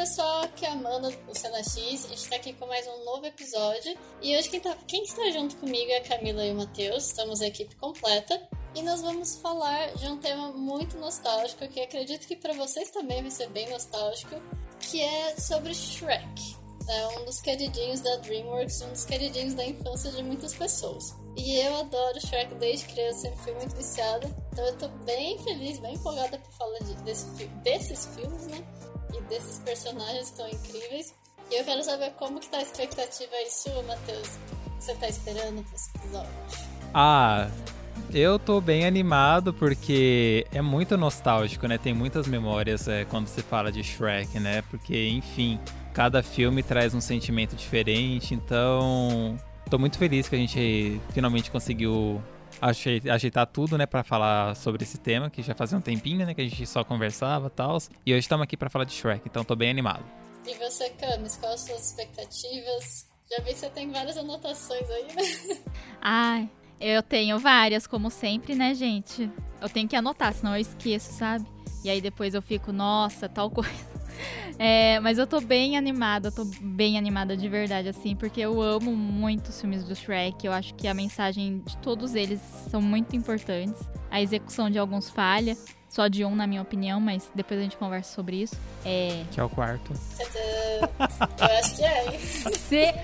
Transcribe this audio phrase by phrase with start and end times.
[0.00, 2.06] pessoal, aqui é a Amanda do Cena X.
[2.06, 3.94] A gente tá aqui com mais um novo episódio.
[4.22, 7.08] E hoje quem, tá, quem está junto comigo é a Camila e o Matheus.
[7.08, 8.40] Estamos a equipe completa.
[8.74, 13.20] E nós vamos falar de um tema muito nostálgico, que acredito que para vocês também
[13.20, 14.36] vai ser bem nostálgico,
[14.80, 16.56] que é sobre Shrek.
[16.88, 21.14] É um dos queridinhos da DreamWorks, um dos queridinhos da infância de muitas pessoas.
[21.36, 24.34] E eu adoro Shrek desde criança, sempre fui muito viciada.
[24.50, 27.26] Então eu tô bem feliz, bem empolgada por falar de, desse,
[27.62, 28.64] desses filmes, né?
[29.14, 31.14] E desses personagens estão incríveis.
[31.50, 34.38] E eu quero saber como que tá a expectativa aí sua, Matheus.
[34.66, 36.30] O que você tá esperando pra esse episódio?
[36.94, 37.48] Ah,
[38.12, 41.78] eu tô bem animado porque é muito nostálgico, né?
[41.78, 44.62] Tem muitas memórias é, quando se fala de Shrek, né?
[44.62, 45.60] Porque, enfim,
[45.92, 49.36] cada filme traz um sentimento diferente, então
[49.68, 52.20] tô muito feliz que a gente finalmente conseguiu
[52.60, 56.40] ajeitar tudo, né, para falar sobre esse tema, que já fazia um tempinho, né, que
[56.40, 57.78] a gente só conversava e tal.
[58.04, 60.04] E hoje estamos aqui para falar de Shrek, então tô bem animado.
[60.46, 63.06] E você, Camis, quais as suas expectativas?
[63.30, 65.58] Já vi que você tem várias anotações aí, né?
[66.00, 69.30] Ai, eu tenho várias, como sempre, né, gente?
[69.60, 71.46] Eu tenho que anotar, senão eu esqueço, sabe?
[71.84, 73.89] E aí depois eu fico, nossa, tal coisa.
[74.58, 78.94] É, mas eu tô bem animada, tô bem animada de verdade, assim, porque eu amo
[78.94, 80.46] muito os filmes do Shrek.
[80.46, 83.80] Eu acho que a mensagem de todos eles são muito importantes.
[84.10, 85.56] A execução de alguns falha.
[85.90, 88.54] Só de um, na minha opinião, mas depois a gente conversa sobre isso.
[88.84, 89.24] É...
[89.32, 89.92] Que é o quarto.
[90.20, 92.18] Eu acho que é.
[92.18, 92.94] Você...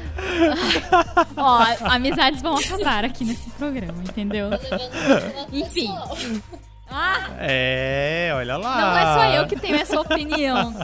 [1.36, 4.50] Ó, amizades vão acabar aqui nesse programa, entendeu?
[5.52, 5.92] Enfim.
[6.88, 7.36] Ah!
[7.38, 8.80] É, olha lá.
[8.80, 10.74] Não é só eu que tenho essa opinião.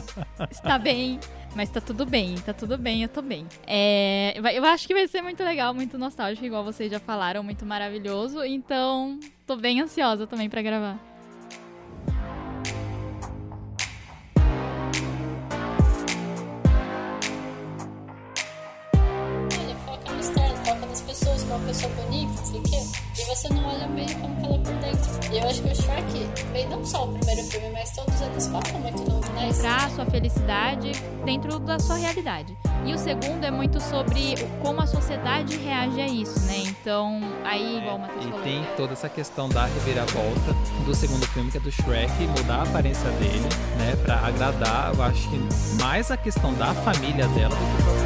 [0.49, 1.19] Está bem.
[1.55, 3.45] Mas tá tudo bem, tá tudo bem, eu tô bem.
[3.67, 7.63] É, eu acho que vai ser muito legal, muito nostálgico, igual vocês já falaram, muito
[7.63, 8.43] maravilhoso.
[8.43, 10.97] Então, tô bem ansiosa também para gravar.
[19.55, 23.12] Olha, foca no externo, foca nas pessoas, uma pessoa bonita, não sei o quê.
[23.23, 25.33] E você não olha bem como que ela é por dentro.
[25.33, 28.47] E eu acho que o Shrek, bem não só o primeiro filme, mas todos eles
[28.47, 30.91] focam muito no, na Mostrar a sua felicidade
[31.23, 32.57] dentro da sua realidade.
[32.85, 36.63] E o segundo é muito sobre como a sociedade reage a isso, né?
[36.65, 38.43] Então, aí, igual o Matheus e falou.
[38.43, 40.53] Tem toda essa questão da reviravolta
[40.85, 43.47] do segundo filme, que é do Shrek, mudar a aparência dele,
[43.77, 43.95] né?
[44.03, 45.39] Pra agradar, eu acho que
[45.81, 48.02] mais a questão da família dela do que o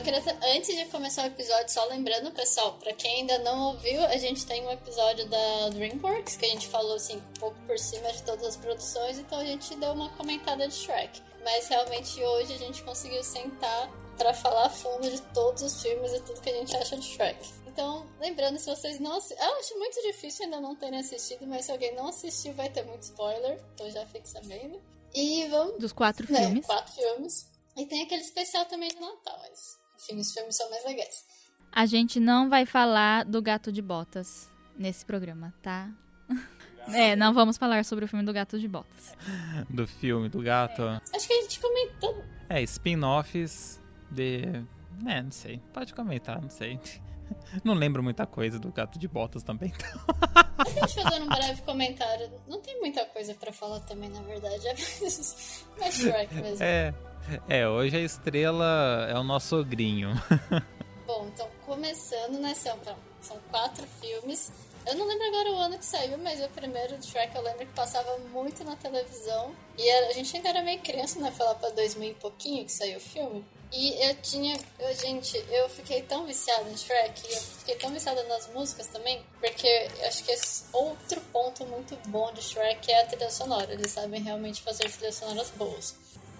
[0.00, 4.02] Só queria, antes de começar o episódio, só lembrando, pessoal, para quem ainda não ouviu,
[4.06, 7.78] a gente tem um episódio da DreamWorks que a gente falou assim um pouco por
[7.78, 11.20] cima de todas as produções, então a gente deu uma comentada de Shrek.
[11.44, 16.14] Mas realmente hoje a gente conseguiu sentar para falar a fundo de todos os filmes
[16.14, 17.50] e tudo que a gente acha de Shrek.
[17.66, 19.50] Então, lembrando, se vocês não assistiram.
[19.50, 22.86] Eu acho muito difícil ainda não terem assistido, mas se alguém não assistiu, vai ter
[22.86, 24.80] muito spoiler, então já fique sabendo.
[25.14, 25.78] E vamos.
[25.78, 26.64] Dos quatro né, filmes.
[26.64, 27.50] Quatro filmes.
[27.76, 31.24] E tem aquele especial também de Natal, mas enfim, os filmes são mais legais.
[31.72, 35.88] A gente não vai falar do Gato de Botas nesse programa, tá?
[36.92, 39.14] É, não vamos falar sobre o filme do Gato de Botas.
[39.68, 40.82] Do filme do gato?
[40.82, 41.00] É.
[41.14, 42.24] Acho que a gente comentou.
[42.48, 43.80] É, spin-offs
[44.10, 44.42] de.
[45.06, 45.60] É, não sei.
[45.72, 46.80] Pode comentar, não sei.
[47.62, 49.72] Não lembro muita coisa do Gato de Botas também.
[49.76, 50.04] Então.
[50.58, 52.30] A gente fazer um breve comentário.
[52.48, 54.66] Não tem muita coisa para falar também, na verdade.
[54.66, 54.74] É
[55.78, 56.62] mais Shrek mesmo.
[56.62, 56.92] É.
[57.48, 60.10] É, hoje a estrela é o nosso ogrinho.
[61.06, 62.54] Bom, então começando, né?
[62.54, 62.78] São,
[63.20, 64.52] são quatro filmes.
[64.86, 67.66] Eu não lembro agora o ano que saiu, mas o primeiro de Shrek eu lembro
[67.66, 69.54] que passava muito na televisão.
[69.76, 71.30] E a gente ainda era meio criança, né?
[71.30, 73.44] Foi lá pra 2000 e pouquinho que saiu o filme.
[73.72, 74.58] E eu tinha.
[74.78, 78.88] Eu, gente, eu fiquei tão viciada em Shrek, e eu fiquei tão viciada nas músicas
[78.88, 83.72] também, porque acho que esse outro ponto muito bom de Shrek é a trilha sonora.
[83.72, 85.94] Eles sabem realmente fazer trilhas sonoras boas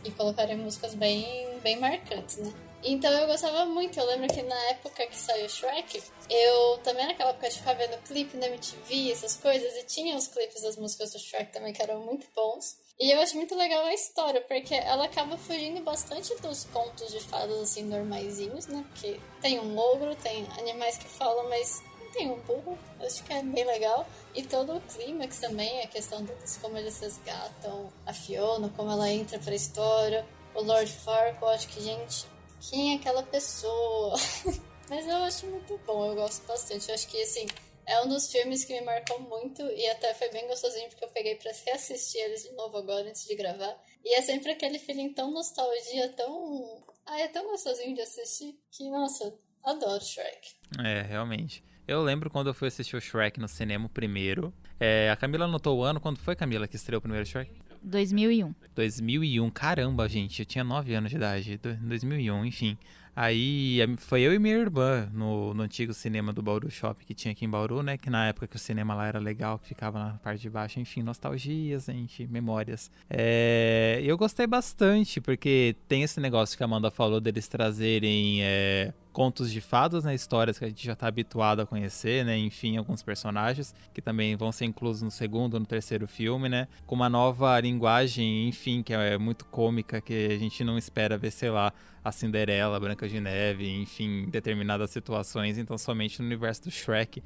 [0.04, 2.52] e colocarem músicas bem, bem marcantes, né?
[2.82, 3.98] Então eu gostava muito.
[3.98, 8.02] Eu lembro que na época que saiu Shrek, eu também naquela época de ficar vendo
[8.02, 11.82] clipe na MTV, essas coisas, e tinha os clipes das músicas do Shrek também que
[11.82, 12.78] eram muito bons.
[12.98, 17.20] E eu acho muito legal a história, porque ela acaba fugindo bastante dos contos de
[17.20, 18.84] fadas assim normaisinhos, né?
[18.90, 21.82] Porque tem um ogro, tem animais que falam, mas
[22.12, 24.06] tem um burro, acho que é bem legal.
[24.34, 29.10] E todo o clímax também, a questão de como eles resgatam a Fiona, como ela
[29.10, 30.26] entra pra história.
[30.54, 32.26] O Lord Farquaad, acho que, gente,
[32.68, 34.16] quem é aquela pessoa?
[34.88, 36.88] Mas eu acho muito bom, eu gosto bastante.
[36.88, 37.46] Eu acho que, assim,
[37.86, 41.10] é um dos filmes que me marcou muito e até foi bem gostosinho porque eu
[41.10, 43.76] peguei pra reassistir eles de novo agora antes de gravar.
[44.04, 46.84] E é sempre aquele feeling tão nostalgia, tão.
[47.06, 50.54] Ah, é tão gostosinho de assistir que, nossa, adoro Shrek.
[50.84, 51.64] É, realmente.
[51.90, 54.54] Eu lembro quando eu fui assistir o Shrek no cinema primeiro.
[54.78, 55.98] É, a Camila anotou o ano.
[55.98, 57.50] Quando foi, Camila, que estreou o primeiro Shrek?
[57.82, 58.54] 2001.
[58.76, 59.50] 2001.
[59.50, 60.38] Caramba, gente.
[60.38, 61.60] Eu tinha 9 anos de idade.
[61.82, 62.78] 2001, enfim.
[63.14, 67.32] Aí foi eu e minha irmã no, no antigo cinema do Bauru Shopping que tinha
[67.32, 67.98] aqui em Bauru, né?
[67.98, 70.78] Que na época que o cinema lá era legal, que ficava na parte de baixo,
[70.78, 72.88] enfim, nostalgias, gente, memórias.
[73.10, 78.94] É, eu gostei bastante, porque tem esse negócio que a Amanda falou deles trazerem é,
[79.12, 80.14] contos de fadas, né?
[80.14, 82.36] Histórias que a gente já está habituado a conhecer, né?
[82.38, 86.68] Enfim, alguns personagens que também vão ser inclusos no segundo, no terceiro filme, né?
[86.86, 91.30] Com uma nova linguagem, enfim, que é muito cômica, que a gente não espera ver,
[91.30, 91.72] sei lá,
[92.02, 95.58] a Cinderela, a Branca de Neve, enfim, determinadas situações.
[95.58, 97.22] Então, somente no universo do Shrek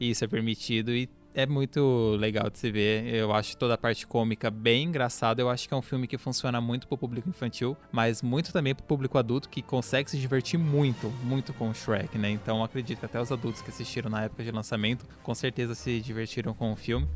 [0.00, 3.14] isso é permitido e é muito legal de se ver.
[3.14, 5.42] Eu acho toda a parte cômica bem engraçada.
[5.42, 8.74] Eu acho que é um filme que funciona muito pro público infantil, mas muito também
[8.74, 12.30] pro público adulto que consegue se divertir muito, muito com o Shrek, né?
[12.30, 16.00] Então acredito que até os adultos que assistiram na época de lançamento com certeza se
[16.00, 17.06] divertiram com o filme.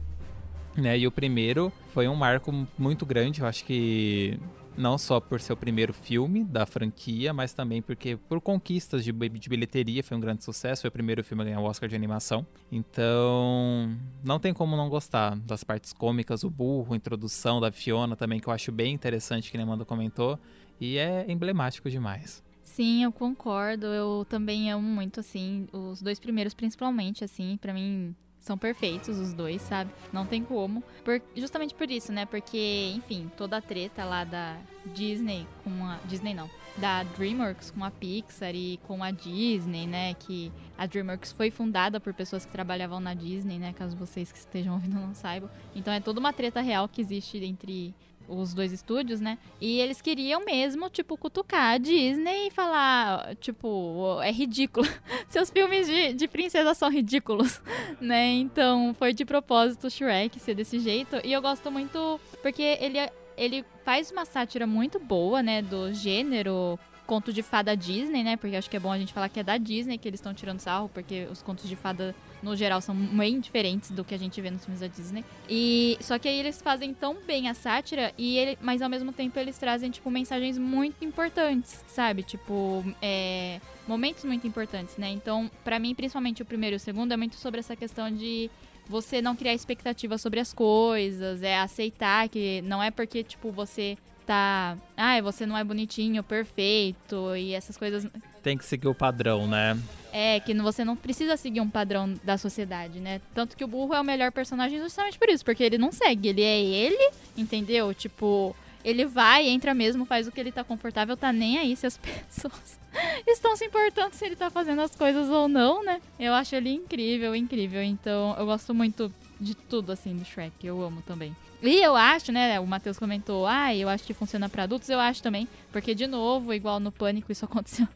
[0.76, 0.98] Né?
[0.98, 4.38] E o primeiro foi um marco muito grande, eu acho que
[4.76, 9.12] não só por ser o primeiro filme da franquia, mas também porque por conquistas de,
[9.12, 11.96] de bilheteria foi um grande sucesso, foi o primeiro filme a ganhar o Oscar de
[11.96, 12.46] animação.
[12.70, 18.16] Então, não tem como não gostar das partes cômicas, o burro, a introdução da Fiona
[18.16, 20.38] também, que eu acho bem interessante, que a Amanda comentou,
[20.80, 22.42] e é emblemático demais.
[22.62, 23.86] Sim, eu concordo.
[23.86, 28.14] Eu também amo muito, assim, os dois primeiros principalmente, assim, para mim
[28.50, 29.92] são perfeitos os dois, sabe?
[30.12, 30.82] Não tem como.
[31.04, 32.26] Por, justamente por isso, né?
[32.26, 35.98] Porque, enfim, toda a treta lá da Disney com a.
[36.04, 36.50] Disney não.
[36.76, 40.14] Da DreamWorks com a Pixar e com a Disney, né?
[40.14, 43.72] Que a DreamWorks foi fundada por pessoas que trabalhavam na Disney, né?
[43.72, 45.48] Caso vocês que estejam ouvindo não saibam.
[45.76, 47.94] Então é toda uma treta real que existe entre
[48.30, 49.38] os dois estúdios, né?
[49.60, 54.86] E eles queriam mesmo, tipo, cutucar a Disney e falar, tipo, é ridículo.
[55.28, 57.60] Seus filmes de, de princesa são ridículos,
[58.00, 58.26] né?
[58.34, 61.16] Então foi de propósito o Shrek ser desse jeito.
[61.24, 62.98] E eu gosto muito porque ele,
[63.36, 65.60] ele faz uma sátira muito boa, né?
[65.60, 66.78] Do gênero
[67.10, 68.36] conto de fada Disney, né?
[68.36, 70.32] Porque acho que é bom a gente falar que é da Disney que eles estão
[70.32, 74.16] tirando sarro, porque os contos de fada no geral são bem diferentes do que a
[74.16, 75.24] gente vê nos filmes da Disney.
[75.48, 79.12] E só que aí eles fazem tão bem a sátira e ele, mas ao mesmo
[79.12, 82.22] tempo eles trazem tipo mensagens muito importantes, sabe?
[82.22, 85.10] Tipo, é, momentos muito importantes, né?
[85.10, 88.48] Então, para mim, principalmente o primeiro e o segundo é muito sobre essa questão de
[88.88, 93.98] você não criar expectativa sobre as coisas, é aceitar que não é porque tipo você
[94.26, 94.76] tá.
[94.96, 98.06] Ai, você não é bonitinho, perfeito e essas coisas.
[98.42, 99.78] Tem que seguir o padrão, né?
[100.12, 103.20] É, que você não precisa seguir um padrão da sociedade, né?
[103.34, 106.28] Tanto que o burro é o melhor personagem justamente por isso, porque ele não segue,
[106.28, 107.94] ele é ele, entendeu?
[107.94, 111.86] Tipo, ele vai, entra mesmo, faz o que ele tá confortável, tá nem aí se
[111.86, 112.78] as pessoas
[113.26, 116.00] estão se importando se ele tá fazendo as coisas ou não, né?
[116.18, 117.82] Eu acho ele incrível, incrível.
[117.82, 120.66] Então, eu gosto muito de tudo, assim, do Shrek.
[120.66, 121.34] Eu amo também.
[121.62, 124.98] E eu acho, né, o Matheus comentou, ah, eu acho que funciona para adultos, eu
[124.98, 127.86] acho também, porque de novo, igual no Pânico isso aconteceu.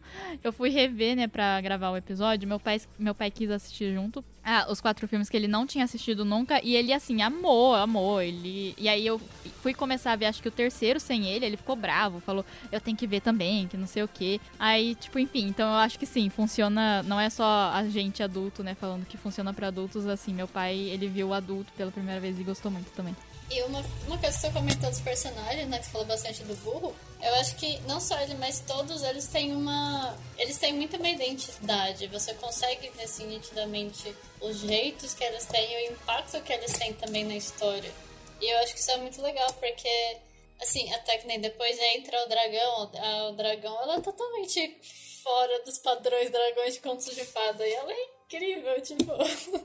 [0.42, 4.22] Eu fui rever, né, para gravar o episódio, meu pai, meu pai quis assistir junto.
[4.44, 8.20] Ah, os quatro filmes que ele não tinha assistido nunca e ele assim amou, amou,
[8.20, 9.18] ele E aí eu
[9.62, 12.78] fui começar a ver acho que o terceiro sem ele, ele ficou bravo, falou: "Eu
[12.78, 14.38] tenho que ver também, que não sei o quê".
[14.58, 18.62] Aí, tipo, enfim, então eu acho que sim, funciona, não é só a gente adulto,
[18.62, 20.34] né, falando que funciona para adultos assim.
[20.34, 23.16] Meu pai, ele viu o adulto pela primeira vez e gostou muito também.
[23.50, 25.78] E uma, uma coisa que você comentou dos personagens, né?
[25.78, 26.96] Que você falou bastante do burro.
[27.20, 30.16] Eu acho que não só ele, mas todos eles têm uma.
[30.38, 32.06] Eles têm muito uma identidade.
[32.08, 36.72] Você consegue ver assim, nitidamente os jeitos que eles têm e o impacto que eles
[36.72, 37.92] têm também na história.
[38.40, 40.16] E eu acho que isso é muito legal, porque,
[40.60, 42.90] assim, até que nem depois entra o dragão.
[42.98, 44.80] A, o dragão, ela é totalmente
[45.22, 47.66] fora dos padrões dragões de contos de fada.
[47.66, 49.12] E ela é incrível, tipo.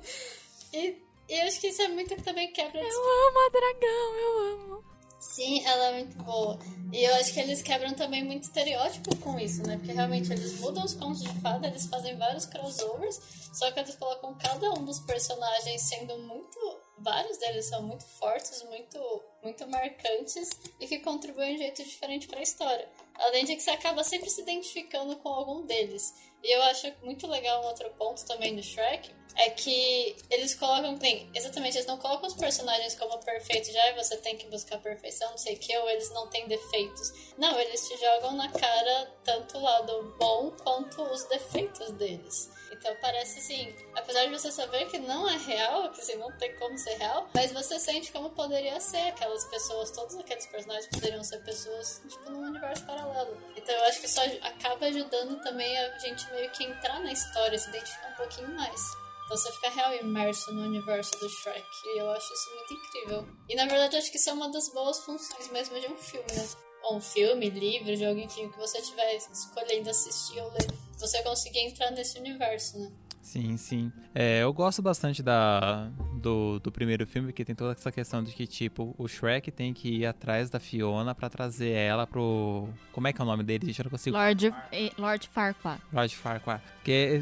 [0.73, 2.81] e eu acho que isso é muito que também quebra.
[2.81, 4.83] Eu amo a dragão, eu amo.
[5.19, 6.57] Sim, ela é muito boa.
[6.93, 9.75] E eu acho que eles quebram também muito estereótipo com isso, né?
[9.77, 13.19] Porque realmente eles mudam os contos de fada, eles fazem vários crossovers,
[13.53, 16.57] só que eles colocam cada um dos personagens sendo muito
[17.01, 22.27] vários deles são muito fortes, muito, muito marcantes e que contribuem de um jeito diferente
[22.27, 22.87] para a história.
[23.19, 26.13] Além de que você acaba sempre se identificando com algum deles.
[26.43, 30.97] E eu acho muito legal um outro ponto também do Shrek, é que eles colocam,
[30.97, 35.29] bem, exatamente, eles não colocam os personagens como perfeitos, já você tem que buscar perfeição,
[35.31, 37.11] não sei o que, ou eles não têm defeitos.
[37.37, 42.49] Não, eles te jogam na cara tanto o lado bom quanto os defeitos deles.
[42.71, 46.55] Então parece assim, apesar de você saber que não é real, que assim, não tem
[46.55, 51.23] como ser real, mas você sente como poderia ser aquelas pessoas, todos aqueles personagens poderiam
[51.23, 53.37] ser pessoas, tipo, num universo paralelo.
[53.55, 57.57] Então eu acho que isso acaba ajudando também a gente meio que entrar na história,
[57.57, 58.81] se identificar um pouquinho mais.
[59.25, 61.63] Então você fica real imerso no universo do Shrek.
[61.85, 63.29] E eu acho isso muito incrível.
[63.47, 66.31] E na verdade acho que isso é uma das boas funções mesmo de um filme,
[66.33, 66.49] né?
[66.83, 71.21] Ou um filme, livro, jogo, enfim, o que você estiver escolhendo assistir ou ler você
[71.23, 72.91] conseguir entrar nesse universo, né?
[73.21, 73.91] Sim, sim.
[74.15, 78.31] É, eu gosto bastante da, do, do primeiro filme, que tem toda essa questão de
[78.31, 82.69] que, tipo, o Shrek tem que ir atrás da Fiona para trazer ela pro.
[82.91, 83.67] Como é que é o nome dele?
[83.67, 84.17] Gente, eu não consigo.
[84.17, 84.53] Lord,
[84.97, 85.81] Lord Farquaad.
[85.93, 86.63] Lord Farquaad.
[86.77, 87.21] Porque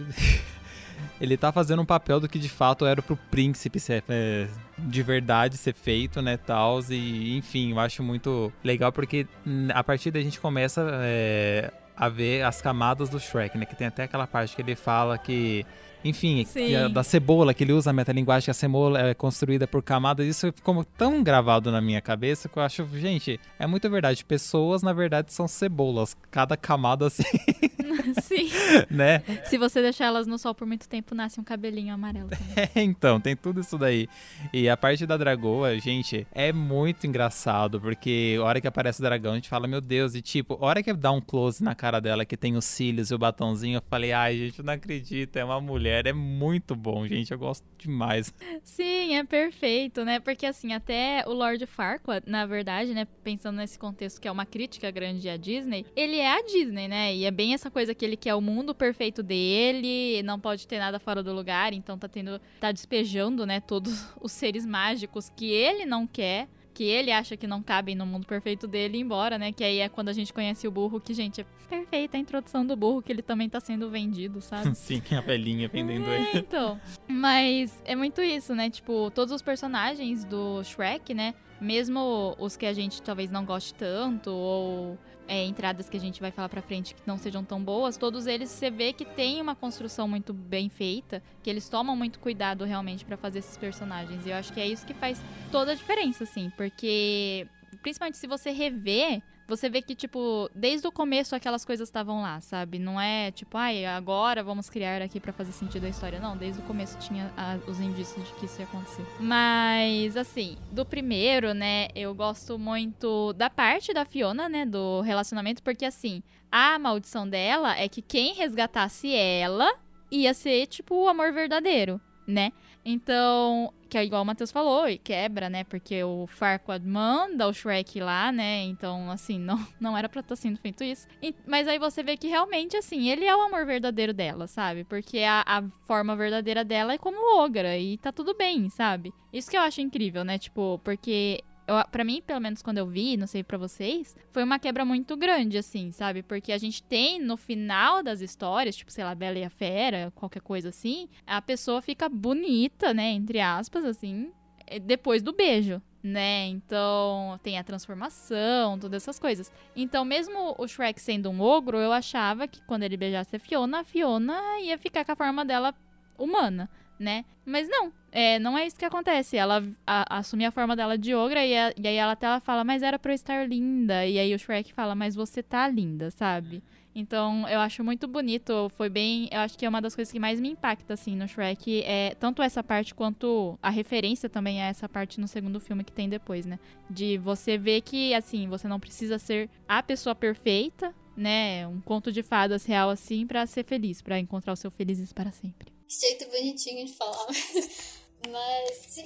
[1.20, 5.04] ele tá fazendo um papel do que de fato era pro príncipe ser, é, de
[5.04, 9.28] verdade ser feito, né, tal, e enfim, eu acho muito legal porque
[9.74, 13.66] a partir daí a gente começa é, a ver as camadas do Shrek, né?
[13.66, 15.66] Que tem até aquela parte que ele fala que
[16.04, 16.46] enfim,
[16.94, 20.52] da cebola, que ele usa a metalinguagem, que a cebola é construída por camadas, isso
[20.54, 24.24] ficou tão gravado na minha cabeça que eu acho, gente, é muito verdade.
[24.24, 26.16] Pessoas, na verdade, são cebolas.
[26.32, 27.24] Cada camada assim.
[28.22, 28.50] Sim.
[28.90, 29.22] né?
[29.46, 32.30] Se você deixar elas no sol por muito tempo, nasce um cabelinho amarelo.
[32.56, 34.10] É, então, tem tudo isso daí.
[34.52, 39.04] E a parte da dragoa, gente, é muito engraçado, porque a hora que aparece o
[39.04, 41.76] dragão, a gente fala, meu Deus, e tipo, a hora que dá um close na
[41.76, 45.38] cara dela, que tem os cílios e o batonzinho, eu falei, ai, gente, não acredito,
[45.38, 47.32] é uma mulher mulher é muito bom, gente.
[47.32, 48.34] Eu gosto demais.
[48.64, 50.20] Sim, é perfeito, né?
[50.20, 54.46] Porque assim, até o Lord Farquaad, na verdade, né, pensando nesse contexto que é uma
[54.46, 57.16] crítica grande à Disney, ele é a Disney, né?
[57.16, 60.80] E é bem essa coisa que ele quer o mundo perfeito dele, não pode ter
[60.80, 65.50] nada fora do lugar, então tá tendo tá despejando, né, todos os seres mágicos que
[65.50, 69.52] ele não quer que ele acha que não cabem no mundo perfeito dele embora, né?
[69.52, 72.64] Que aí é quando a gente conhece o burro, que, gente, é perfeita a introdução
[72.64, 74.74] do burro, que ele também tá sendo vendido, sabe?
[74.78, 76.38] Sim, a velhinha vendendo é, ele.
[76.38, 78.70] Então, mas é muito isso, né?
[78.70, 81.34] Tipo, todos os personagens do Shrek, né?
[81.60, 86.22] Mesmo os que a gente talvez não goste tanto, ou é, entradas que a gente
[86.22, 89.42] vai falar pra frente que não sejam tão boas, todos eles você vê que tem
[89.42, 94.26] uma construção muito bem feita, que eles tomam muito cuidado realmente para fazer esses personagens.
[94.26, 97.48] E eu acho que é isso que faz toda a diferença, assim, porque
[97.82, 102.42] principalmente se você rever você vê que, tipo, desde o começo aquelas coisas estavam lá,
[102.42, 102.78] sabe?
[102.78, 106.20] Não é tipo, ai, agora vamos criar aqui para fazer sentido a história.
[106.20, 109.06] Não, desde o começo tinha a, os indícios de que isso ia acontecer.
[109.20, 115.64] Mas, assim, do primeiro, né, eu gosto muito da parte da Fiona, né, do relacionamento,
[115.64, 119.74] porque, assim, a maldição dela é que quem resgatasse ela
[120.12, 122.52] ia ser, tipo, o amor verdadeiro, né?
[122.90, 125.66] Então, que é igual o Matheus falou, e quebra, né?
[125.66, 128.64] Porque o Farquaad manda o Shrek lá, né?
[128.64, 131.06] Então, assim, não, não era pra estar tá sendo feito isso.
[131.22, 134.86] E, mas aí você vê que realmente, assim, ele é o amor verdadeiro dela, sabe?
[134.86, 139.14] Porque a, a forma verdadeira dela é como Ogra, e tá tudo bem, sabe?
[139.34, 140.38] Isso que eu acho incrível, né?
[140.38, 141.44] Tipo, porque
[141.92, 145.18] para mim, pelo menos quando eu vi, não sei para vocês, foi uma quebra muito
[145.18, 146.24] grande, assim, sabe?
[146.24, 150.12] Porque a gente tem no final das histórias, tipo, sei lá, Bela e a Fera,
[150.16, 153.12] qualquer coisa assim, a pessoa fica bonita, né?
[153.12, 154.32] Entre aspas, assim,
[154.66, 155.82] eh, depois do beijo.
[156.04, 156.46] Né?
[156.46, 159.52] Então, tem a transformação, todas essas coisas.
[159.76, 163.80] Então, mesmo o Shrek sendo um ogro, eu achava que quando ele beijasse a Fiona,
[163.80, 165.76] a Fiona ia ficar com a forma dela
[166.18, 166.70] humana
[167.00, 167.26] né?
[167.46, 169.38] Mas não, é, não é isso que acontece.
[169.38, 172.40] Ela a, assume a forma dela de ogra e, a, e aí ela até ela
[172.40, 174.06] fala, mas era pra eu estar linda.
[174.06, 176.64] E aí o Shrek fala, mas você tá linda, sabe?
[177.00, 180.18] Então, eu acho muito bonito, foi bem, eu acho que é uma das coisas que
[180.18, 184.66] mais me impacta assim no Shrek, é tanto essa parte quanto a referência também a
[184.66, 186.58] essa parte no segundo filme que tem depois, né?
[186.90, 191.68] De você ver que assim, você não precisa ser a pessoa perfeita, né?
[191.68, 195.32] Um conto de fadas real assim para ser feliz, para encontrar o seu felizes para
[195.32, 197.28] sempre jeito bonitinho de falar.
[198.30, 198.98] Mas,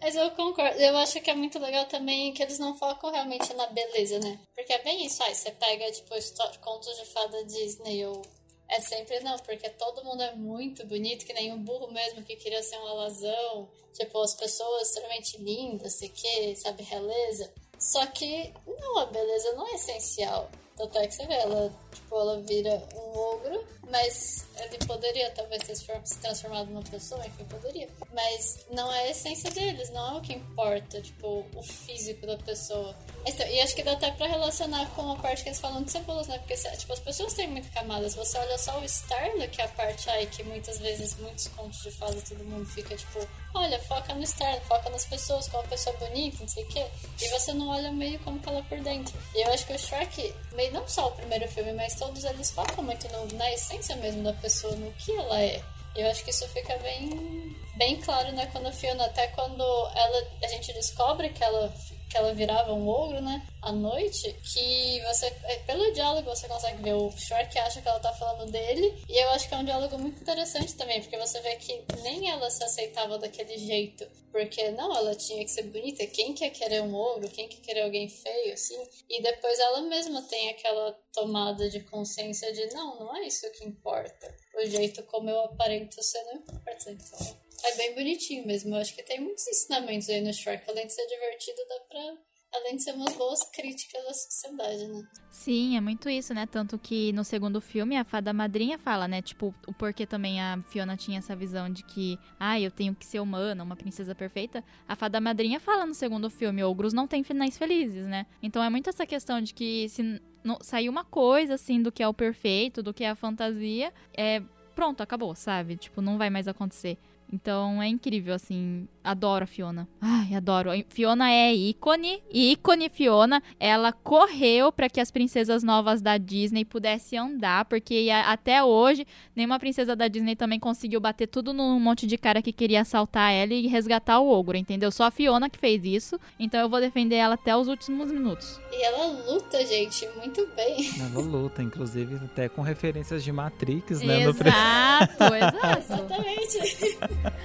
[0.00, 0.80] mas eu concordo.
[0.80, 4.38] Eu acho que é muito legal também que eles não focam realmente na beleza, né?
[4.54, 5.22] Porque é bem isso.
[5.22, 6.14] Aí você pega, tipo,
[6.60, 8.22] contos de fada Disney ou.
[8.68, 12.36] É sempre não, porque todo mundo é muito bonito, que nem o burro mesmo que
[12.36, 13.68] queria ser um alazão.
[13.92, 17.52] Tipo, as pessoas extremamente lindas, sei que, sabe, beleza.
[17.78, 20.50] Só que, não, a beleza não é essencial.
[20.76, 25.62] Tanto é que você vê, ela, tipo, ela vira um ogro, mas ele poderia talvez
[25.64, 27.88] se transformado numa pessoa, enfim, poderia.
[28.12, 32.36] Mas não é a essência deles, não é o que importa, tipo, o físico da
[32.38, 32.94] pessoa.
[33.24, 35.90] Então, e acho que dá até pra relacionar com a parte que eles falam de
[35.90, 36.38] cebolas, né?
[36.38, 38.14] Porque, tipo, as pessoas têm muitas camadas.
[38.14, 41.82] Você olha só o Starla, que é a parte aí que muitas vezes, muitos contos
[41.82, 45.68] de fada, todo mundo fica, tipo, olha, foca no Starla, foca nas pessoas, como uma
[45.68, 46.84] pessoa bonita, não sei o quê.
[47.20, 49.14] E você não olha meio como que ela é por dentro.
[49.34, 52.50] E eu acho que o Shrek, meio não só o primeiro filme, mas todos eles
[52.50, 55.62] focam muito no, na essência mesmo da pessoa, no que ela é.
[55.94, 58.46] Eu acho que isso fica bem, bem claro, né?
[58.52, 61.72] Quando a Fiona, até quando ela, a gente descobre que ela
[62.12, 63.42] que ela virava um ogro, né?
[63.62, 67.98] À noite, que você, é, pelo diálogo, você consegue ver o Shrek acha que ela
[67.98, 69.02] tá falando dele.
[69.08, 72.30] E eu acho que é um diálogo muito interessante também, porque você vê que nem
[72.30, 74.06] ela se aceitava daquele jeito.
[74.30, 76.06] Porque não, ela tinha que ser bonita.
[76.06, 77.28] Quem quer querer um ogro?
[77.30, 78.78] Quem quer querer alguém feio, assim?
[79.08, 83.64] E depois ela mesma tem aquela tomada de consciência de não, não é isso que
[83.64, 84.34] importa.
[84.54, 86.90] O jeito como eu aparento ser não importa.
[86.90, 88.74] Então, é bem bonitinho mesmo.
[88.74, 90.68] Eu acho que tem muitos ensinamentos aí no Shrek.
[90.68, 92.32] Além de ser divertido, dá pra.
[92.54, 95.02] Além de ser umas boas críticas à sociedade, né?
[95.30, 96.44] Sim, é muito isso, né?
[96.44, 99.22] Tanto que no segundo filme a fada madrinha fala, né?
[99.22, 103.06] Tipo, o porquê também a Fiona tinha essa visão de que, ah, eu tenho que
[103.06, 104.62] ser humana, uma princesa perfeita.
[104.86, 108.26] A fada madrinha fala no segundo filme, ogros não têm finais felizes, né?
[108.42, 110.20] Então é muito essa questão de que se
[110.60, 114.42] sair uma coisa assim do que é o perfeito, do que é a fantasia, é
[114.74, 115.76] pronto, acabou, sabe?
[115.76, 116.98] Tipo, não vai mais acontecer.
[117.32, 118.86] Então é incrível, assim.
[119.04, 119.88] Adoro a Fiona.
[120.00, 120.70] Ai, adoro.
[120.70, 122.22] A Fiona é ícone.
[122.32, 123.42] Ícone Fiona.
[123.58, 129.58] Ela correu para que as princesas novas da Disney pudessem andar, porque até hoje nenhuma
[129.58, 133.52] princesa da Disney também conseguiu bater tudo num monte de cara que queria assaltar ela
[133.52, 134.90] e resgatar o ogro, entendeu?
[134.90, 136.18] Só a Fiona que fez isso.
[136.38, 138.60] Então eu vou defender ela até os últimos minutos.
[138.70, 140.90] E ela luta, gente, muito bem.
[141.00, 144.22] Ela luta, inclusive até com referências de Matrix, né?
[144.22, 145.34] Exato, no...
[145.36, 145.92] exato.
[145.92, 146.98] Exatamente.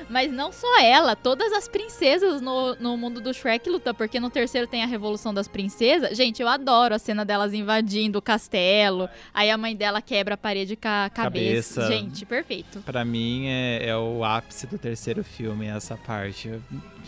[0.09, 1.15] Mas não só ela,
[1.47, 5.33] todas as princesas no, no mundo do Shrek lutam, porque no terceiro tem a Revolução
[5.33, 6.15] das Princesas.
[6.17, 9.09] Gente, eu adoro a cena delas invadindo o castelo.
[9.33, 11.81] Aí a mãe dela quebra a parede com a cabeça.
[11.81, 11.87] cabeça.
[11.87, 12.79] Gente, perfeito.
[12.81, 16.51] Para mim é, é, o ápice do terceiro filme, essa parte.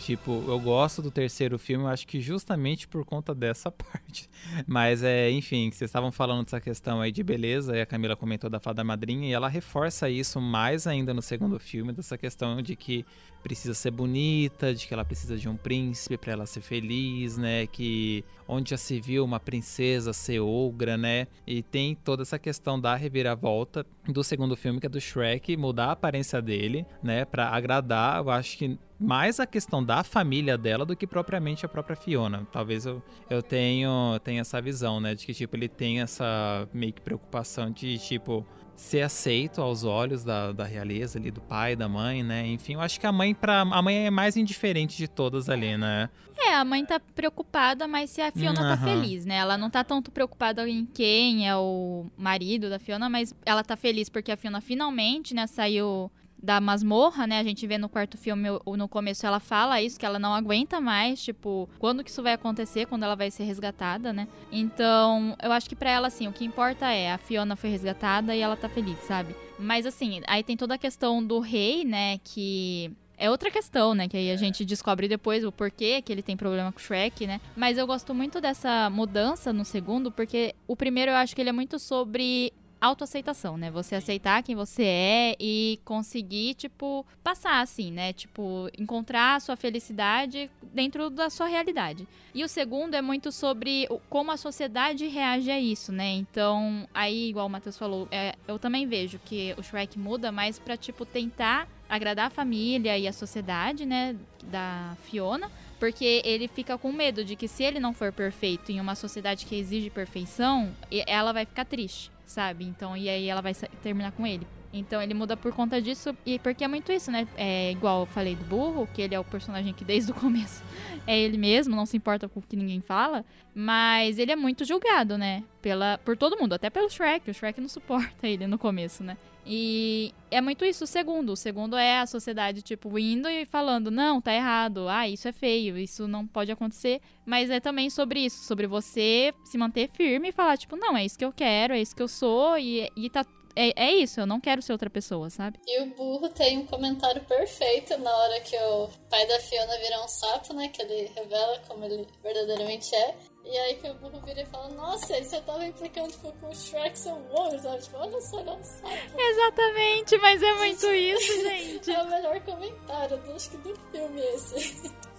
[0.00, 4.30] Tipo, eu gosto do terceiro filme, eu acho que justamente por conta dessa parte.
[4.66, 8.48] Mas é, enfim, vocês estavam falando dessa questão aí de beleza, e a Camila comentou
[8.48, 12.74] da fada madrinha, e ela reforça isso mais ainda no segundo filme, dessa questão de
[12.74, 13.04] que
[13.42, 17.66] precisa ser bonita, de que ela precisa de um príncipe para ela ser feliz, né?
[17.66, 21.28] Que onde já se viu uma princesa ser ogra, né?
[21.46, 25.86] E tem toda essa questão da reviravolta do segundo filme, que é do Shrek, mudar
[25.86, 27.24] a aparência dele, né?
[27.24, 31.68] Para agradar, eu acho que mais a questão da família dela do que propriamente a
[31.68, 32.46] própria Fiona.
[32.52, 35.14] Talvez eu, eu tenho, tenha essa visão, né?
[35.14, 38.44] De que, tipo, ele tem essa meio que preocupação de, tipo,
[38.80, 42.46] ser aceito aos olhos da, da realeza ali, do pai, da mãe, né?
[42.46, 45.76] Enfim, eu acho que a mãe para a mãe é mais indiferente de todas ali,
[45.76, 46.08] né?
[46.36, 48.68] É, a mãe tá preocupada, mas se a Fiona uhum.
[48.68, 49.36] tá feliz, né?
[49.36, 53.76] Ela não tá tanto preocupada em quem é o marido da Fiona, mas ela tá
[53.76, 56.10] feliz porque a Fiona finalmente, né, saiu
[56.42, 57.38] da masmorra, né?
[57.38, 60.80] A gente vê no quarto filme, no começo, ela fala isso, que ela não aguenta
[60.80, 64.26] mais, tipo, quando que isso vai acontecer, quando ela vai ser resgatada, né?
[64.50, 68.34] Então, eu acho que para ela, assim, o que importa é a Fiona foi resgatada
[68.34, 69.34] e ela tá feliz, sabe?
[69.58, 72.18] Mas, assim, aí tem toda a questão do rei, né?
[72.24, 74.08] Que é outra questão, né?
[74.08, 77.26] Que aí a gente descobre depois o porquê que ele tem problema com o Shrek,
[77.26, 77.38] né?
[77.54, 81.50] Mas eu gosto muito dessa mudança no segundo, porque o primeiro eu acho que ele
[81.50, 82.50] é muito sobre
[82.80, 83.70] autoaceitação, né?
[83.70, 88.12] Você aceitar quem você é e conseguir, tipo, passar assim, né?
[88.12, 92.08] Tipo, encontrar a sua felicidade dentro da sua realidade.
[92.34, 96.10] E o segundo é muito sobre como a sociedade reage a isso, né?
[96.12, 100.58] Então, aí, igual o Matheus falou, é, eu também vejo que o Shrek muda mais
[100.58, 104.16] pra, tipo, tentar agradar a família e a sociedade, né?
[104.44, 105.50] Da Fiona.
[105.78, 109.46] Porque ele fica com medo de que se ele não for perfeito em uma sociedade
[109.46, 110.74] que exige perfeição,
[111.06, 112.64] ela vai ficar triste sabe?
[112.64, 114.46] Então, e aí ela vai terminar com ele.
[114.72, 117.26] Então ele muda por conta disso, e porque é muito isso, né?
[117.36, 120.62] É igual eu falei do burro, que ele é o personagem que desde o começo
[121.06, 124.64] é ele mesmo, não se importa com o que ninguém fala, mas ele é muito
[124.64, 125.42] julgado, né?
[125.60, 127.30] Pela, por todo mundo, até pelo Shrek.
[127.30, 129.16] O Shrek não suporta ele no começo, né?
[129.44, 131.32] E é muito isso o segundo.
[131.32, 135.32] O segundo é a sociedade, tipo, indo e falando, não, tá errado, ah, isso é
[135.32, 137.00] feio, isso não pode acontecer.
[137.26, 141.04] Mas é também sobre isso, sobre você se manter firme e falar, tipo, não, é
[141.04, 144.20] isso que eu quero, é isso que eu sou, e, e tá é, é isso,
[144.20, 145.58] eu não quero ser outra pessoa, sabe?
[145.66, 150.02] E o burro tem um comentário perfeito na hora que o pai da Fiona vira
[150.02, 150.68] um sapo, né?
[150.68, 153.16] Que ele revela como ele verdadeiramente é.
[153.44, 156.48] E aí que o burro vira e fala, nossa, e você tava implicando tipo, com
[156.48, 157.82] o Shrek um homem, sabe?
[157.82, 159.00] Tipo, olha só, não sabe.
[159.16, 161.90] Exatamente, mas é muito isso, gente.
[161.90, 164.90] É o melhor comentário, acho que do filme esse.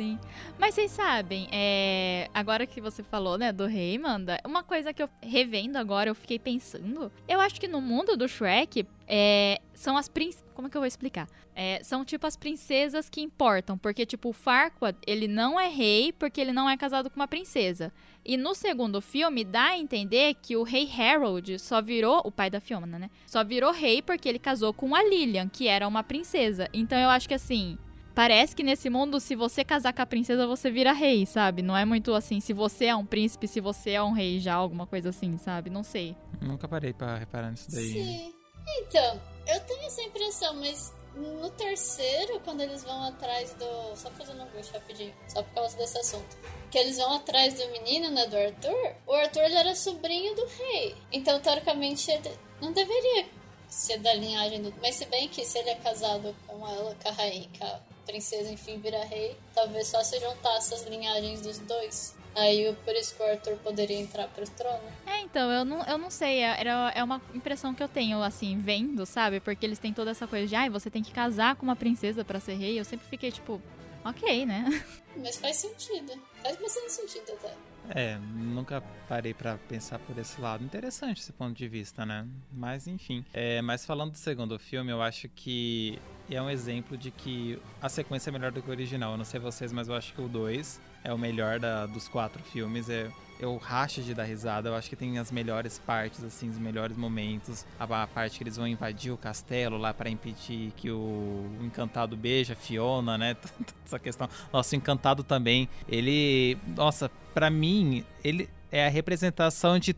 [0.00, 0.18] Sim.
[0.58, 2.30] Mas vocês sabem, é...
[2.32, 6.14] agora que você falou, né, do rei, Manda, uma coisa que eu revendo agora, eu
[6.14, 7.12] fiquei pensando.
[7.28, 9.60] Eu acho que no mundo do Shrek, é...
[9.74, 10.42] são as princesas.
[10.54, 11.28] Como é que eu vou explicar?
[11.54, 11.82] É...
[11.82, 13.76] São tipo as princesas que importam.
[13.76, 17.28] Porque, tipo, o Farquaad, ele não é rei porque ele não é casado com uma
[17.28, 17.92] princesa.
[18.24, 22.22] E no segundo filme, dá a entender que o rei Harold só virou.
[22.24, 23.10] O pai da Fiona, né?
[23.26, 26.70] Só virou rei porque ele casou com a Lilian, que era uma princesa.
[26.72, 27.76] Então eu acho que assim
[28.14, 31.62] Parece que nesse mundo, se você casar com a princesa, você vira rei, sabe?
[31.62, 34.54] Não é muito assim, se você é um príncipe, se você é um rei já,
[34.54, 35.70] alguma coisa assim, sabe?
[35.70, 36.16] Não sei.
[36.40, 37.92] Nunca parei para reparar nisso daí.
[37.92, 38.34] Sim.
[38.78, 43.96] Então, eu tenho essa impressão, mas no terceiro, quando eles vão atrás do.
[43.96, 46.36] Só fazendo um gancho rapidinho, só por causa desse assunto.
[46.70, 48.26] Que eles vão atrás do menino, né?
[48.26, 48.94] Do Arthur.
[49.06, 50.94] O Arthur ele era sobrinho do rei.
[51.12, 53.26] Então, teoricamente, ele não deveria
[53.68, 54.72] ser da linhagem do.
[54.80, 57.80] Mas se bem que se ele é casado com ela, com a rainha, com a
[58.10, 62.14] princesa, enfim, vira rei, talvez só se juntasse as linhagens dos dois.
[62.34, 64.82] Aí por isso que o Arthur poderia entrar pro trono.
[65.06, 66.42] É, então, eu não, eu não sei.
[66.42, 69.40] É, era, é uma impressão que eu tenho, assim, vendo, sabe?
[69.40, 71.76] Porque eles têm toda essa coisa de, ai, ah, você tem que casar com uma
[71.76, 72.78] princesa para ser rei.
[72.78, 73.60] Eu sempre fiquei, tipo,
[74.04, 74.64] ok, né?
[75.16, 76.12] Mas faz sentido.
[76.42, 77.52] Faz bastante sentido até.
[77.88, 80.64] É, nunca parei para pensar por esse lado.
[80.64, 82.26] Interessante esse ponto de vista, né?
[82.52, 83.24] Mas enfim.
[83.32, 85.98] É, mas falando do segundo filme, eu acho que
[86.30, 89.12] é um exemplo de que a sequência é melhor do que o original.
[89.12, 92.06] Eu não sei vocês, mas eu acho que o 2 é o melhor da, dos
[92.06, 92.88] quatro filmes.
[92.88, 94.68] É, eu racho de dar risada.
[94.68, 97.64] Eu acho que tem as melhores partes, assim, os melhores momentos.
[97.78, 101.64] A, a parte que eles vão invadir o castelo lá para impedir que o, o,
[101.64, 103.36] Encantado beija a Fiona, né?
[103.84, 104.28] Essa questão.
[104.52, 105.68] Nossa, o Encantado também.
[105.88, 106.58] Ele.
[106.76, 109.96] Nossa, para mim, ele é a representação de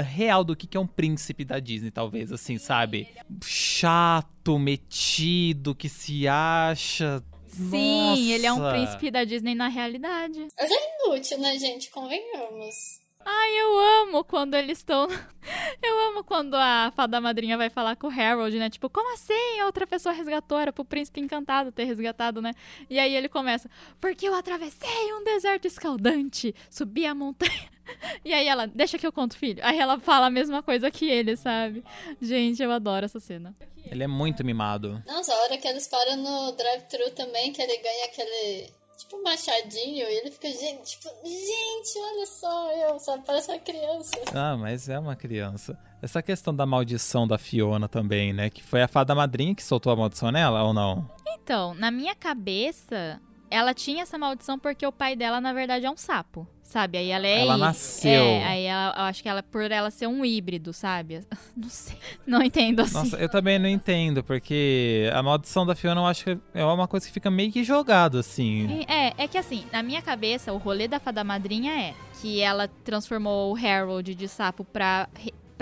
[0.00, 3.08] real do que, que é um príncipe da Disney, talvez, assim, sabe?
[3.44, 7.22] Chato, metido, que se acha.
[7.52, 8.20] Sim, Nossa.
[8.20, 10.48] ele é um príncipe da Disney na realidade.
[10.58, 11.90] Mas é inútil, né, gente?
[11.90, 13.02] Convenhamos.
[13.24, 15.06] Ai, eu amo quando eles estão.
[15.82, 18.70] Eu amo quando a fada madrinha vai falar com o Harold, né?
[18.70, 19.60] Tipo, como assim?
[19.64, 22.52] Outra pessoa resgatou, era pro príncipe encantado ter resgatado, né?
[22.88, 23.68] E aí ele começa,
[24.00, 27.71] porque eu atravessei um deserto escaldante, subi a montanha.
[28.24, 29.60] E aí ela, deixa que eu conto, filho.
[29.64, 31.84] Aí ela fala a mesma coisa que ele, sabe?
[32.20, 33.54] Gente, eu adoro essa cena.
[33.84, 35.02] Ele é muito mimado.
[35.06, 40.08] Nossa, a hora que eles param no drive-thru também, que ele ganha aquele tipo machadinho
[40.08, 44.12] e ele fica, gente, tipo, gente, olha só, eu, sabe, parece uma criança.
[44.32, 45.78] Ah, mas é uma criança.
[46.00, 48.50] Essa questão da maldição da Fiona também, né?
[48.50, 51.10] Que foi a fada madrinha que soltou a maldição nela ou não?
[51.34, 55.90] Então, na minha cabeça, ela tinha essa maldição porque o pai dela, na verdade, é
[55.90, 56.96] um sapo sabe?
[56.96, 57.40] Aí ela é.
[57.42, 58.10] Ela nasceu.
[58.10, 61.20] É, aí ela, eu acho que ela, por ela ser um híbrido, sabe?
[61.56, 61.96] Não sei.
[62.26, 62.94] Não entendo assim.
[62.94, 66.88] Nossa, eu também não entendo, porque a maldição da Fiona eu acho que é uma
[66.88, 68.84] coisa que fica meio que jogada, assim.
[68.88, 72.68] É, é que assim, na minha cabeça, o rolê da fada madrinha é que ela
[72.82, 75.08] transformou o Harold de sapo pra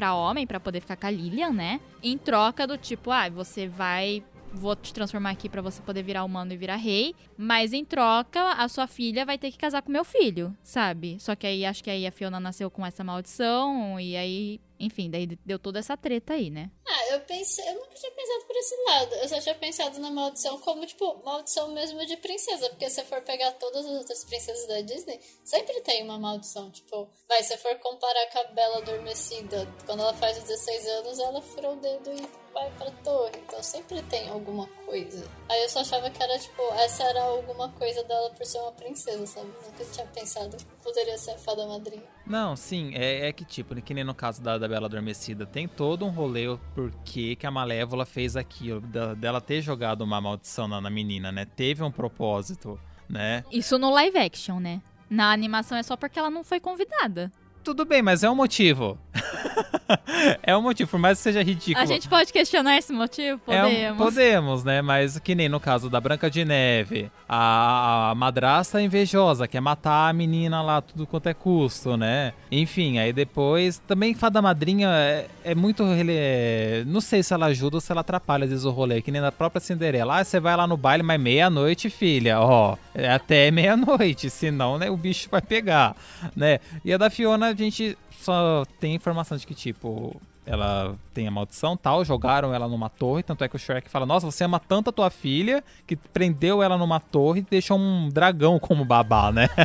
[0.00, 1.78] para homem para poder ficar com a Lilian, né?
[2.02, 6.24] Em troca do tipo, ah, você vai vou te transformar aqui para você poder virar
[6.24, 9.90] humano e virar rei, mas em troca a sua filha vai ter que casar com
[9.90, 11.18] meu filho, sabe?
[11.20, 15.10] Só que aí acho que aí a Fiona nasceu com essa maldição e aí enfim,
[15.10, 16.70] daí deu toda essa treta aí, né?
[16.88, 19.14] Ah, eu pensei, eu nunca tinha pensado por esse lado.
[19.16, 22.70] Eu só tinha pensado na maldição como, tipo, maldição mesmo de princesa.
[22.70, 26.70] Porque se for pegar todas as outras princesas da Disney, sempre tem uma maldição.
[26.70, 31.42] Tipo, vai, se for comparar com a Bela Adormecida, quando ela faz 16 anos, ela
[31.42, 33.32] furou o dedo e vai pra torre.
[33.46, 35.26] Então sempre tem alguma coisa.
[35.48, 38.72] Aí eu só achava que era, tipo, essa era alguma coisa dela por ser uma
[38.72, 39.48] princesa, sabe?
[39.64, 42.02] Nunca tinha pensado que poderia ser a fada madrinha.
[42.26, 45.66] Não, sim, é, é que tipo, que nem no caso da, da Bela Adormecida, tem
[45.66, 50.68] todo um rolê por que a Malévola fez aquilo, da, dela ter jogado uma maldição
[50.68, 51.44] na, na menina, né?
[51.44, 53.44] Teve um propósito, né?
[53.50, 54.80] Isso no live action, né?
[55.08, 57.32] Na animação é só porque ela não foi convidada.
[57.62, 58.98] Tudo bem, mas é um motivo.
[60.42, 61.82] é um motivo, por mais que seja ridículo.
[61.82, 63.38] A gente pode questionar esse motivo?
[63.38, 63.72] Podemos.
[63.72, 64.82] É um, podemos, né?
[64.82, 70.08] Mas que nem no caso da Branca de Neve, a, a madrasta invejosa, quer matar
[70.08, 72.32] a menina lá, tudo quanto é custo, né?
[72.50, 73.78] Enfim, aí depois.
[73.86, 75.84] Também Fada Madrinha é, é muito.
[75.86, 79.02] É, não sei se ela ajuda ou se ela atrapalha, às vezes, o rolê.
[79.02, 80.20] Que nem na própria Cinderela.
[80.20, 82.40] Ah, você vai lá no baile, mas meia-noite, filha.
[82.40, 85.96] Ó, é até meia-noite, senão, né, o bicho vai pegar,
[86.34, 86.58] né?
[86.84, 91.30] E a da Fiona, a gente só tem informação de que, tipo, ela tem a
[91.30, 94.58] maldição tal, jogaram ela numa torre, tanto é que o Shrek fala, nossa, você ama
[94.58, 99.30] tanto a tua filha que prendeu ela numa torre e deixou um dragão como babá,
[99.30, 99.48] né?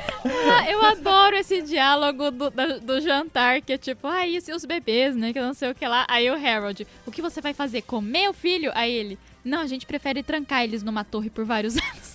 [0.58, 4.65] Ah, eu adoro esse diálogo do, do, do, jantar, que é tipo, ah, e os
[4.65, 5.34] bebês, né?
[5.34, 6.06] Que não sei o que lá.
[6.08, 7.82] Aí o Harold, o que você vai fazer?
[7.82, 8.71] Comer o filho?
[8.74, 12.14] Aí ele, não, a gente prefere trancar eles numa torre por vários anos.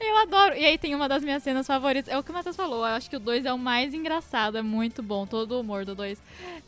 [0.00, 0.54] Eu adoro.
[0.54, 2.12] E aí tem uma das minhas cenas favoritas.
[2.12, 2.78] É o que o Matheus falou.
[2.78, 4.58] Eu acho que o 2 é o mais engraçado.
[4.58, 5.26] É muito bom.
[5.26, 6.18] Todo o humor do 2.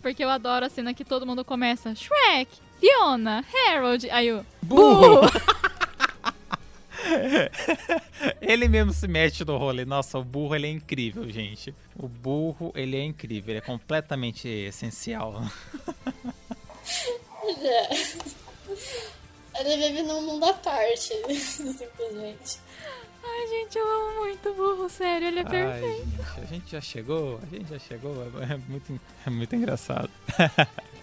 [0.01, 1.95] Porque eu adoro a cena que todo mundo começa.
[1.95, 4.11] Shrek, Fiona, Harold.
[4.11, 4.45] Aí o.
[4.63, 5.23] Burro!
[8.41, 9.85] ele mesmo se mete no rolê.
[9.85, 11.75] Nossa, o burro ele é incrível, gente.
[11.97, 13.51] O burro ele é incrível.
[13.51, 15.43] Ele é completamente essencial.
[19.57, 22.59] Ele vive num mundo à parte, simplesmente.
[23.27, 26.05] Ai, gente, eu amo muito o burro, sério, ele é Ai, perfeito.
[26.05, 30.11] Gente, a gente já chegou, a gente já chegou, é muito, é muito engraçado.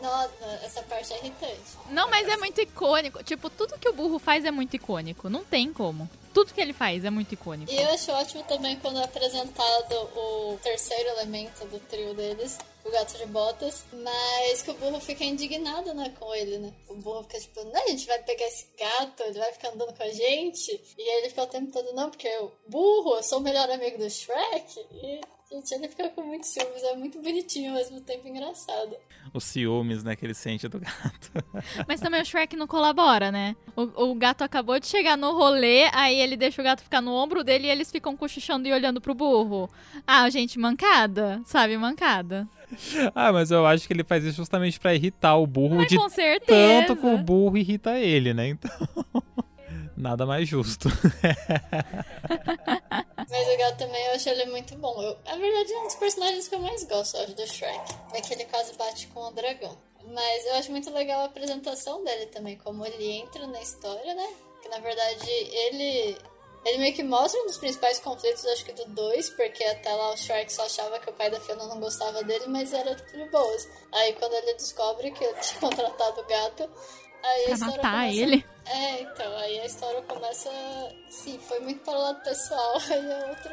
[0.00, 1.76] Nossa, essa parte é irritante.
[1.90, 3.22] Não, mas é muito icônico.
[3.24, 5.28] Tipo, tudo que o burro faz é muito icônico.
[5.28, 6.08] Não tem como.
[6.32, 7.70] Tudo que ele faz é muito icônico.
[7.70, 12.90] E eu acho ótimo também quando é apresentado o terceiro elemento do trio deles, o
[12.90, 16.72] gato de botas, mas que o burro fica indignado, né, com ele, né?
[16.88, 19.94] O burro fica tipo, não, a gente vai pegar esse gato, ele vai ficar andando
[19.94, 20.80] com a gente.
[20.96, 23.98] E ele fica o tempo todo, não, porque eu, burro, eu sou o melhor amigo
[23.98, 24.86] do Shrek.
[25.02, 28.94] E Gente, ele fica com muitos ciúmes, é muito bonitinho, ao mesmo tempo engraçado.
[29.32, 31.32] Os ciúmes, né, que ele sente do gato.
[31.88, 33.56] Mas também o Shrek não colabora, né?
[33.74, 37.12] O, o, gato acabou de chegar no rolê, aí ele deixa o gato ficar no
[37.12, 39.70] ombro dele e eles ficam cochichando e olhando pro burro.
[40.06, 41.78] Ah, gente, mancada, sabe?
[41.78, 42.46] Mancada.
[43.14, 45.96] Ah, mas eu acho que ele faz isso justamente para irritar o burro mas de
[45.96, 46.84] com certeza.
[46.86, 48.48] tanto que o burro irrita ele, né?
[48.48, 48.70] Então
[49.98, 50.88] nada mais justo.
[53.30, 55.02] Mas o gato também eu acho ele muito bom.
[55.02, 57.94] Eu, na verdade, é um dos personagens que eu mais gosto, acho, do Shrek.
[58.14, 59.76] É que ele quase bate com o dragão.
[60.06, 64.26] Mas eu acho muito legal a apresentação dele também, como ele entra na história, né?
[64.62, 66.16] Que na verdade ele.
[66.64, 70.12] Ele meio que mostra um dos principais conflitos, acho que do 2, porque até lá
[70.12, 73.16] o Shrek só achava que o pai da Fiona não gostava dele, mas era tipo
[73.16, 73.68] de boas.
[73.92, 76.68] Aí quando ele descobre que ele tinha contratado o gato,
[77.24, 78.20] Aí pra matar começa...
[78.20, 78.44] ele?
[78.66, 80.50] É, então, aí a história começa.
[81.08, 83.50] Sim, foi muito para o lado pessoal, aí é outro,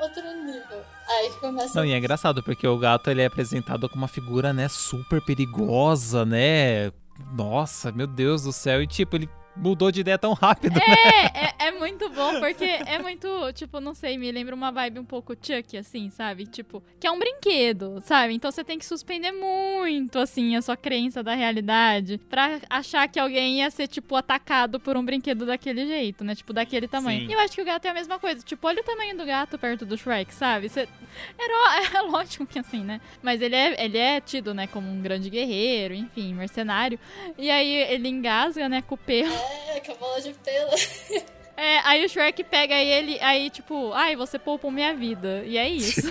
[0.00, 0.84] outro nível.
[1.08, 1.78] Aí começa.
[1.78, 5.20] Não, e é engraçado, porque o gato ele é apresentado como uma figura, né, super
[5.20, 6.92] perigosa, né?
[7.32, 8.82] Nossa, meu Deus do céu.
[8.82, 10.78] E tipo, ele mudou de ideia tão rápido.
[10.78, 11.30] É, né?
[11.58, 15.04] é, é, muito bom, porque é muito, tipo, não sei, me lembra uma vibe um
[15.04, 16.46] pouco Chuck, assim, sabe?
[16.46, 18.34] Tipo, que é um brinquedo, sabe?
[18.34, 23.18] Então você tem que suspender muito, assim, a sua crença da realidade pra achar que
[23.18, 26.34] alguém ia ser, tipo, atacado por um brinquedo daquele jeito, né?
[26.34, 27.22] Tipo, daquele tamanho.
[27.22, 27.28] Sim.
[27.28, 28.42] E eu acho que o gato é a mesma coisa.
[28.42, 30.68] Tipo, olha o tamanho do gato perto do Shrek, sabe?
[30.68, 30.88] Você...
[31.38, 33.00] Era, é lógico que assim, né?
[33.22, 36.98] Mas ele é, ele é tido, né, como um grande guerreiro, enfim, mercenário.
[37.38, 39.43] E aí ele engasga, né, com o pelo.
[39.44, 40.70] É, com a bola de pelo.
[41.56, 45.44] É, aí o Shrek pega ele, aí tipo, ai, você poupou minha vida.
[45.46, 46.10] E é isso.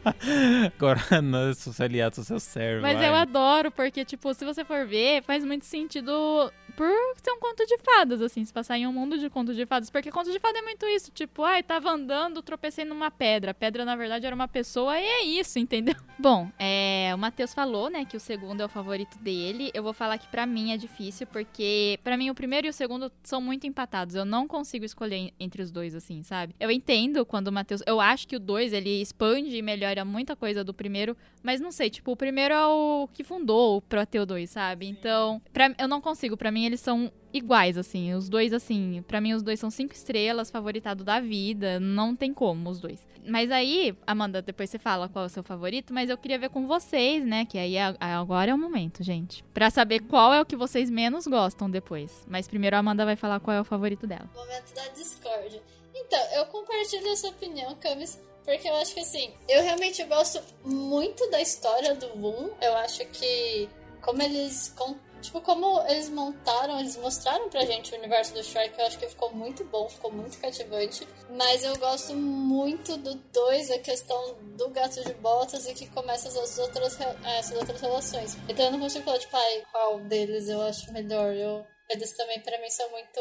[0.74, 2.82] Agora, não, se você aliado ao seu servo.
[2.82, 3.08] Mas ai.
[3.08, 7.66] eu adoro, porque, tipo, se você for ver, faz muito sentido por ser um conto
[7.66, 9.90] de fadas, assim, se passar em um mundo de conto de fadas.
[9.90, 13.50] Porque conto de fada é muito isso, tipo, ai, tava andando, tropecei numa pedra.
[13.50, 15.94] A pedra, na verdade, era uma pessoa e é isso, entendeu?
[16.18, 19.70] Bom, é, o Matheus falou, né, que o segundo é o favorito dele.
[19.74, 22.72] Eu vou falar que para mim é difícil, porque para mim o primeiro e o
[22.72, 24.14] segundo são muito empatados.
[24.14, 26.54] Eu não consigo escolher entre os dois, assim, sabe?
[26.58, 27.82] Eu entendo quando o Matheus.
[27.86, 31.70] Eu acho que o dois, ele expande e melhora muita coisa do primeiro, mas não
[31.70, 34.86] sei, tipo, o primeiro é o que fundou o Proteu 2, sabe?
[34.86, 38.14] Então, pra, eu não consigo, para mim eles são iguais, assim.
[38.14, 41.78] Os dois, assim, para mim os dois são cinco estrelas, favoritado da vida.
[41.78, 43.06] Não tem como os dois.
[43.26, 46.48] Mas aí, Amanda, depois você fala qual é o seu favorito, mas eu queria ver
[46.48, 47.44] com vocês, né?
[47.44, 49.44] Que aí agora é o momento, gente.
[49.52, 52.24] Pra saber qual é o que vocês menos gostam depois.
[52.28, 54.28] Mas primeiro a Amanda vai falar qual é o favorito dela.
[54.34, 55.62] Momento da discórdia.
[55.94, 58.18] Então, eu compartilho essa opinião, Camis.
[58.44, 62.50] Porque eu acho que assim, eu realmente gosto muito da história do Boom.
[62.60, 63.68] Eu acho que
[64.00, 64.72] como eles
[65.20, 69.08] Tipo, como eles montaram, eles mostraram pra gente o universo do Shrek, eu acho que
[69.08, 71.06] ficou muito bom, ficou muito cativante.
[71.30, 76.28] Mas eu gosto muito do 2, a questão do gato de botas e que começa
[76.28, 76.98] as outras,
[77.38, 78.36] essas outras relações.
[78.48, 81.34] Então eu não consigo falar, tipo, ai, qual deles eu acho melhor.
[81.34, 83.20] Eu, eles também, pra mim, são muito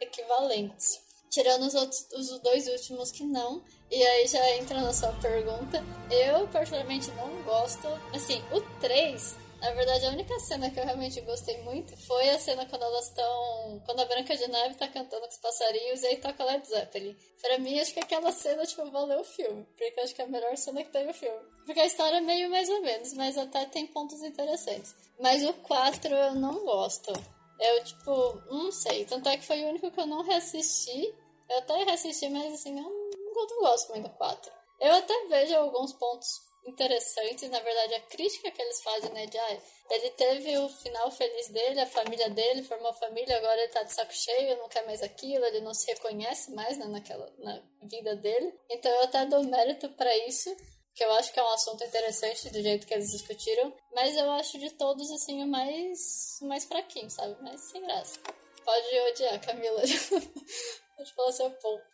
[0.00, 1.06] equivalentes.
[1.30, 3.62] Tirando os, outros, os dois últimos que não.
[3.90, 5.84] E aí já entra na sua pergunta.
[6.10, 7.86] Eu, particularmente, não gosto.
[8.12, 12.38] Assim, o 3 na verdade, a única cena que eu realmente gostei muito foi a
[12.38, 13.82] cena quando elas estão.
[13.84, 17.16] Quando a Branca de Neve tá cantando com os passarinhos e aí toca Led Zeppelin.
[17.40, 19.66] Pra mim, acho que aquela cena, tipo, valeu o filme.
[19.76, 21.40] Porque acho que é a melhor cena que tem no filme.
[21.66, 24.94] Porque a história é meio mais ou menos, mas até tem pontos interessantes.
[25.18, 27.12] Mas o 4 eu não gosto.
[27.58, 29.04] Eu, tipo, não sei.
[29.06, 31.14] Tanto é que foi o único que eu não reassisti.
[31.50, 34.52] Eu até reassisti, mas assim, eu não, não gosto muito do 4.
[34.80, 39.38] Eu até vejo alguns pontos interessantes, na verdade, a crítica que eles fazem, né, de
[39.38, 39.58] ah,
[39.90, 43.94] ele teve o final feliz dele, a família dele, formou família, agora ele tá de
[43.94, 48.14] saco cheio, não quer mais aquilo, ele não se reconhece mais né, naquela, na vida
[48.16, 48.52] dele.
[48.70, 50.54] Então eu até dou mérito para isso,
[50.94, 54.30] que eu acho que é um assunto interessante do jeito que eles discutiram, mas eu
[54.32, 57.40] acho de todos, assim, o mais, mais fraquinho, sabe?
[57.42, 58.18] Mais sem graça.
[58.64, 59.80] Pode odiar, Camila.
[60.96, 61.84] Pode falar seu ponto.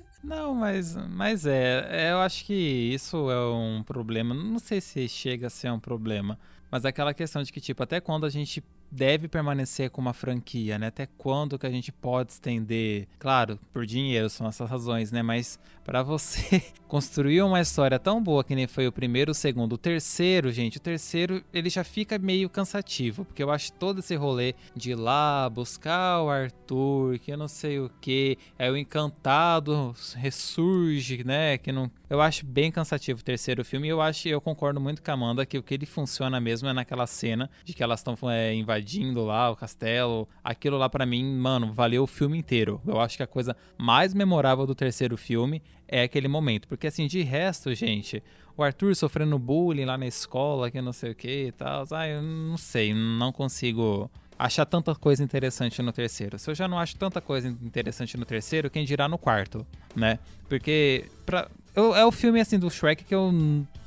[0.22, 4.34] Não, mas, mas é, é, eu acho que isso é um problema.
[4.34, 6.38] Não sei se chega a ser um problema,
[6.70, 8.62] mas é aquela questão de que, tipo, até quando a gente
[8.96, 10.86] deve permanecer com uma franquia, né?
[10.86, 13.06] Até quando que a gente pode estender?
[13.18, 15.22] Claro, por dinheiro são essas razões, né?
[15.22, 19.74] Mas para você construir uma história tão boa que nem foi o primeiro, o segundo,
[19.74, 24.16] o terceiro, gente, o terceiro ele já fica meio cansativo, porque eu acho todo esse
[24.16, 28.76] rolê de ir lá buscar o Arthur, que eu não sei o que, é o
[28.76, 31.58] encantado ressurge, né?
[31.58, 35.02] Que não, eu acho bem cansativo o terceiro filme e eu acho, eu concordo muito
[35.02, 38.00] com a Amanda que o que ele funciona mesmo é naquela cena de que elas
[38.00, 38.85] estão é, invadindo
[39.24, 40.28] lá o castelo.
[40.42, 42.80] Aquilo lá para mim, mano, valeu o filme inteiro.
[42.86, 46.68] Eu acho que a coisa mais memorável do terceiro filme é aquele momento.
[46.68, 48.22] Porque assim, de resto, gente,
[48.56, 51.84] o Arthur sofrendo bullying lá na escola, que não sei o que e tal.
[51.90, 56.38] Ah, eu não sei, não consigo achar tanta coisa interessante no terceiro.
[56.38, 60.18] Se eu já não acho tanta coisa interessante no terceiro, quem dirá no quarto, né?
[60.48, 63.32] Porque pra, eu, é o filme assim do Shrek que eu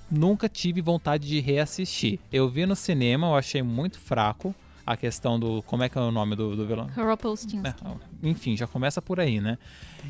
[0.10, 2.20] nunca tive vontade de reassistir.
[2.32, 4.54] Eu vi no cinema, eu achei muito fraco
[4.89, 5.62] a questão do.
[5.67, 6.89] Como é que é o nome do, do vilão?
[7.63, 9.60] É, enfim, já começa por aí, né?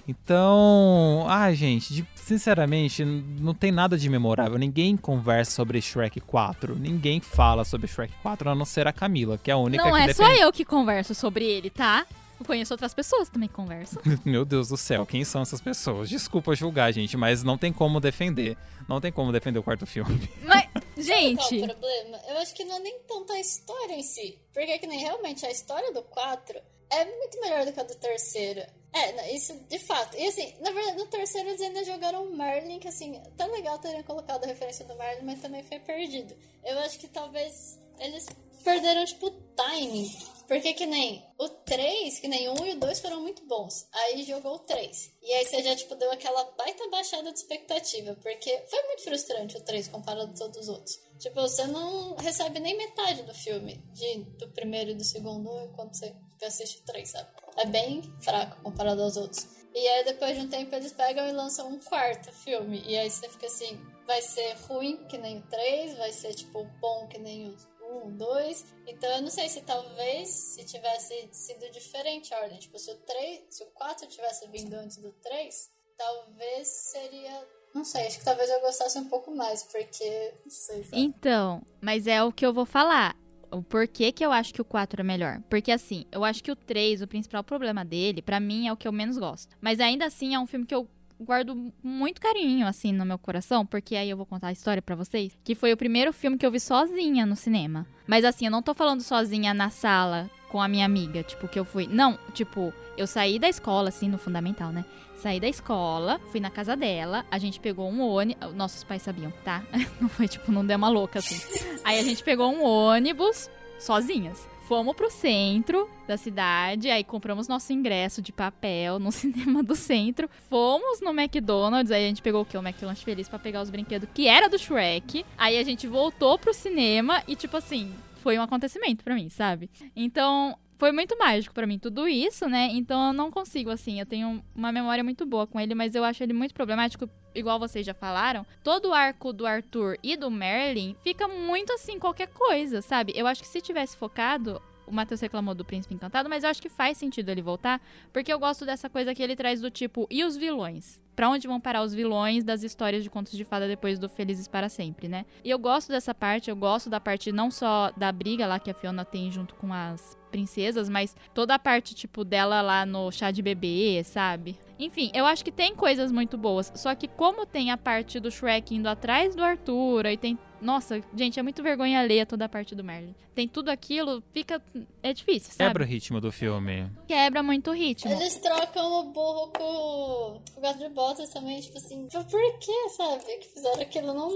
[0.07, 1.25] Então.
[1.27, 4.57] Ah, gente, de, sinceramente, não tem nada de memorável.
[4.57, 6.79] Ninguém conversa sobre Shrek 4.
[6.79, 9.91] Ninguém fala sobre Shrek 4, a não ser a Camila, que é a única não
[9.91, 10.29] que é defende...
[10.29, 12.05] só eu que converso sobre ele, tá?
[12.39, 14.01] Eu conheço outras pessoas que também conversam.
[14.23, 16.07] Meu Deus do céu, quem são essas pessoas?
[16.07, 18.55] Desculpa julgar, gente, mas não tem como defender.
[18.87, 20.29] Não tem como defender o quarto filme.
[20.41, 20.68] Mas,
[21.03, 21.41] gente.
[21.41, 22.21] Sabe qual é o problema?
[22.27, 24.39] Eu acho que não é nem tanto a história em si.
[24.53, 27.83] Porque é que nem realmente a história do 4 é muito melhor do que a
[27.83, 28.61] do terceiro.
[28.91, 30.17] É, isso de fato.
[30.17, 33.77] E assim, na verdade, no terceiro eles ainda jogaram o Merlin, que assim, tá legal
[33.77, 36.35] terem colocado a referência do Merlin, mas também foi perdido.
[36.63, 38.25] Eu acho que talvez eles
[38.63, 40.09] perderam, tipo, o timing.
[40.49, 43.87] Porque que nem o 3, que nem 1 e o 2 foram muito bons.
[43.93, 45.11] Aí jogou o 3.
[45.21, 48.15] E aí você já, tipo, deu aquela baita baixada de expectativa.
[48.15, 50.99] Porque foi muito frustrante o 3 comparado a todos os outros.
[51.19, 55.93] Tipo, você não recebe nem metade do filme, de, do primeiro e do segundo, quando
[55.93, 57.29] você assiste o 3, sabe?
[57.55, 59.47] É bem fraco comparado aos outros.
[59.75, 62.81] E aí, depois de um tempo, eles pegam e lançam um quarto filme.
[62.87, 66.63] E aí você fica assim, vai ser ruim que nem o 3, vai ser, tipo,
[66.81, 67.57] bom que nem o
[67.89, 68.65] um, dois.
[68.87, 72.59] Então eu não sei se talvez se tivesse sido diferente a ordem.
[72.59, 77.47] Tipo, se o 3, se o 4 tivesse vindo antes do 3, talvez seria.
[77.73, 80.33] Não sei, acho que talvez eu gostasse um pouco mais, porque.
[80.43, 81.01] Não sei, sabe?
[81.01, 83.15] Então, mas é o que eu vou falar.
[83.51, 85.41] O porquê que eu acho que o 4 é melhor.
[85.49, 88.77] Porque assim, eu acho que o 3, o principal problema dele, para mim, é o
[88.77, 89.55] que eu menos gosto.
[89.59, 90.87] Mas ainda assim é um filme que eu
[91.19, 94.95] guardo muito carinho, assim, no meu coração, porque aí eu vou contar a história para
[94.95, 97.85] vocês, que foi o primeiro filme que eu vi sozinha no cinema.
[98.07, 101.59] Mas assim, eu não tô falando sozinha na sala com a minha amiga, tipo, que
[101.59, 101.87] eu fui.
[101.87, 104.83] Não, tipo, eu saí da escola, assim, no fundamental, né?
[105.15, 108.53] Saí da escola, fui na casa dela, a gente pegou um ônibus.
[108.53, 109.63] Nossos pais sabiam, tá?
[109.99, 111.37] Não foi tipo, não deu uma louca assim.
[111.83, 114.47] Aí a gente pegou um ônibus sozinhas.
[114.69, 120.29] Fomos pro centro da cidade, aí compramos nosso ingresso de papel no cinema do centro.
[120.47, 122.55] Fomos no McDonald's, aí a gente pegou o quê?
[122.55, 125.25] O McLanche Feliz para pegar os brinquedos que era do Shrek.
[125.35, 129.71] Aí a gente voltou pro cinema e, tipo assim, foi um acontecimento para mim, sabe?
[129.95, 132.69] Então, foi muito mágico para mim tudo isso, né?
[132.71, 136.05] Então eu não consigo assim, eu tenho uma memória muito boa com ele, mas eu
[136.05, 138.45] acho ele muito problemático, igual vocês já falaram.
[138.63, 143.11] Todo o arco do Arthur e do Merlin fica muito assim qualquer coisa, sabe?
[143.13, 146.61] Eu acho que se tivesse focado o Matheus reclamou do Príncipe Encantado, mas eu acho
[146.61, 147.79] que faz sentido ele voltar,
[148.11, 150.99] porque eu gosto dessa coisa que ele traz do tipo, e os vilões?
[151.15, 154.47] Pra onde vão parar os vilões das histórias de contos de fada depois do Felizes
[154.47, 155.27] para Sempre, né?
[155.43, 158.71] E eu gosto dessa parte, eu gosto da parte não só da briga lá que
[158.71, 163.11] a Fiona tem junto com as princesas, mas toda a parte, tipo, dela lá no
[163.11, 164.57] chá de bebê, sabe?
[164.79, 166.71] Enfim, eu acho que tem coisas muito boas.
[166.75, 171.01] Só que como tem a parte do Shrek indo atrás do Arthur, e tem nossa,
[171.15, 173.15] gente, é muito vergonha alheia toda a parte do Merlin.
[173.33, 174.61] Tem tudo aquilo, fica.
[175.01, 175.69] É difícil, sabe?
[175.69, 176.91] Quebra o ritmo do filme.
[177.07, 178.11] Quebra muito o ritmo.
[178.11, 182.07] Eles trocam o burro com o gato de botas também, tipo assim.
[182.09, 183.23] Por que, sabe?
[183.23, 184.29] Que fizeram aquilo não.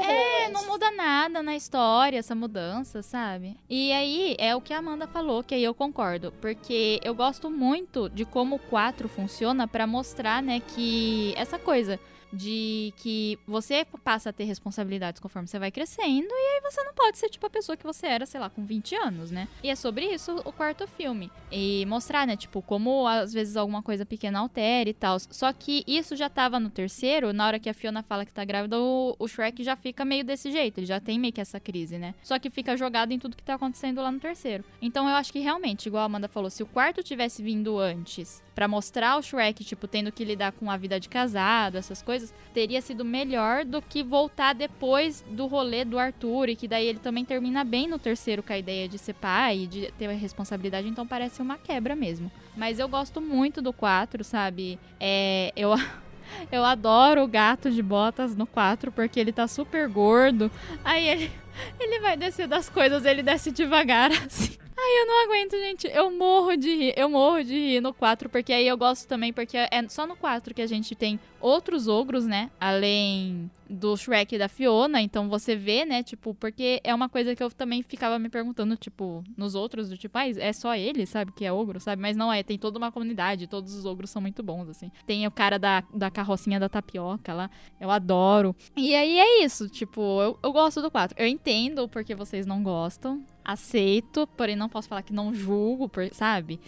[0.00, 3.56] É, não muda nada na história, essa mudança, sabe?
[3.68, 6.32] E aí é o que a Amanda falou, que aí eu concordo.
[6.40, 11.98] Porque eu gosto muito de como o 4 funciona para mostrar, né, que essa coisa
[12.34, 16.94] de que você passa a ter responsabilidades conforme você vai crescendo, e aí você não
[16.94, 19.48] pode ser tipo a pessoa que você era, sei lá, com 20 anos, né?
[19.62, 21.30] E é sobre isso o quarto filme.
[21.50, 25.18] E mostrar, né, tipo, como às vezes alguma coisa pequena altera e tal.
[25.18, 28.44] Só que isso já tava no terceiro, na hora que a Fiona fala que tá
[28.44, 31.60] grávida, o, o Shrek já fica meio desse jeito, ele já tem meio que essa
[31.60, 32.14] crise, né?
[32.22, 34.64] Só que fica jogado em tudo que tá acontecendo lá no terceiro.
[34.82, 38.42] Então eu acho que realmente, igual a Amanda falou, se o quarto tivesse vindo antes
[38.54, 42.34] para mostrar o Shrek, tipo, tendo que lidar com a vida de casado, essas coisas,
[42.52, 46.98] teria sido melhor do que voltar depois do rolê do Arthur, e que daí ele
[46.98, 50.12] também termina bem no terceiro com a ideia de ser pai e de ter a
[50.12, 52.30] responsabilidade, então parece uma quebra mesmo.
[52.56, 54.78] Mas eu gosto muito do 4, sabe?
[54.98, 55.74] É, eu
[56.50, 60.50] Eu adoro o gato de botas no 4 porque ele tá super gordo.
[60.82, 61.30] Aí ele,
[61.78, 64.56] ele vai descer das coisas, ele desce devagar assim.
[64.76, 65.86] Ai, eu não aguento, gente.
[65.86, 66.94] Eu morro de rir.
[66.96, 70.16] Eu morro de rir no 4, porque aí eu gosto também, porque é só no
[70.16, 72.50] 4 que a gente tem outros ogros, né?
[72.60, 75.00] Além do Shrek e da Fiona.
[75.00, 76.02] Então você vê, né?
[76.02, 79.96] Tipo, porque é uma coisa que eu também ficava me perguntando, tipo, nos outros, do
[79.96, 81.32] tipo, ah, é só ele, sabe?
[81.32, 82.02] Que é ogro, sabe?
[82.02, 84.90] Mas não é, tem toda uma comunidade, todos os ogros são muito bons, assim.
[85.06, 87.50] Tem o cara da, da carrocinha da tapioca lá,
[87.80, 88.54] eu adoro.
[88.76, 91.16] E aí é isso, tipo, eu, eu gosto do 4.
[91.18, 96.60] Eu entendo porque vocês não gostam, aceito, porém não posso falar que não julgo, sabe?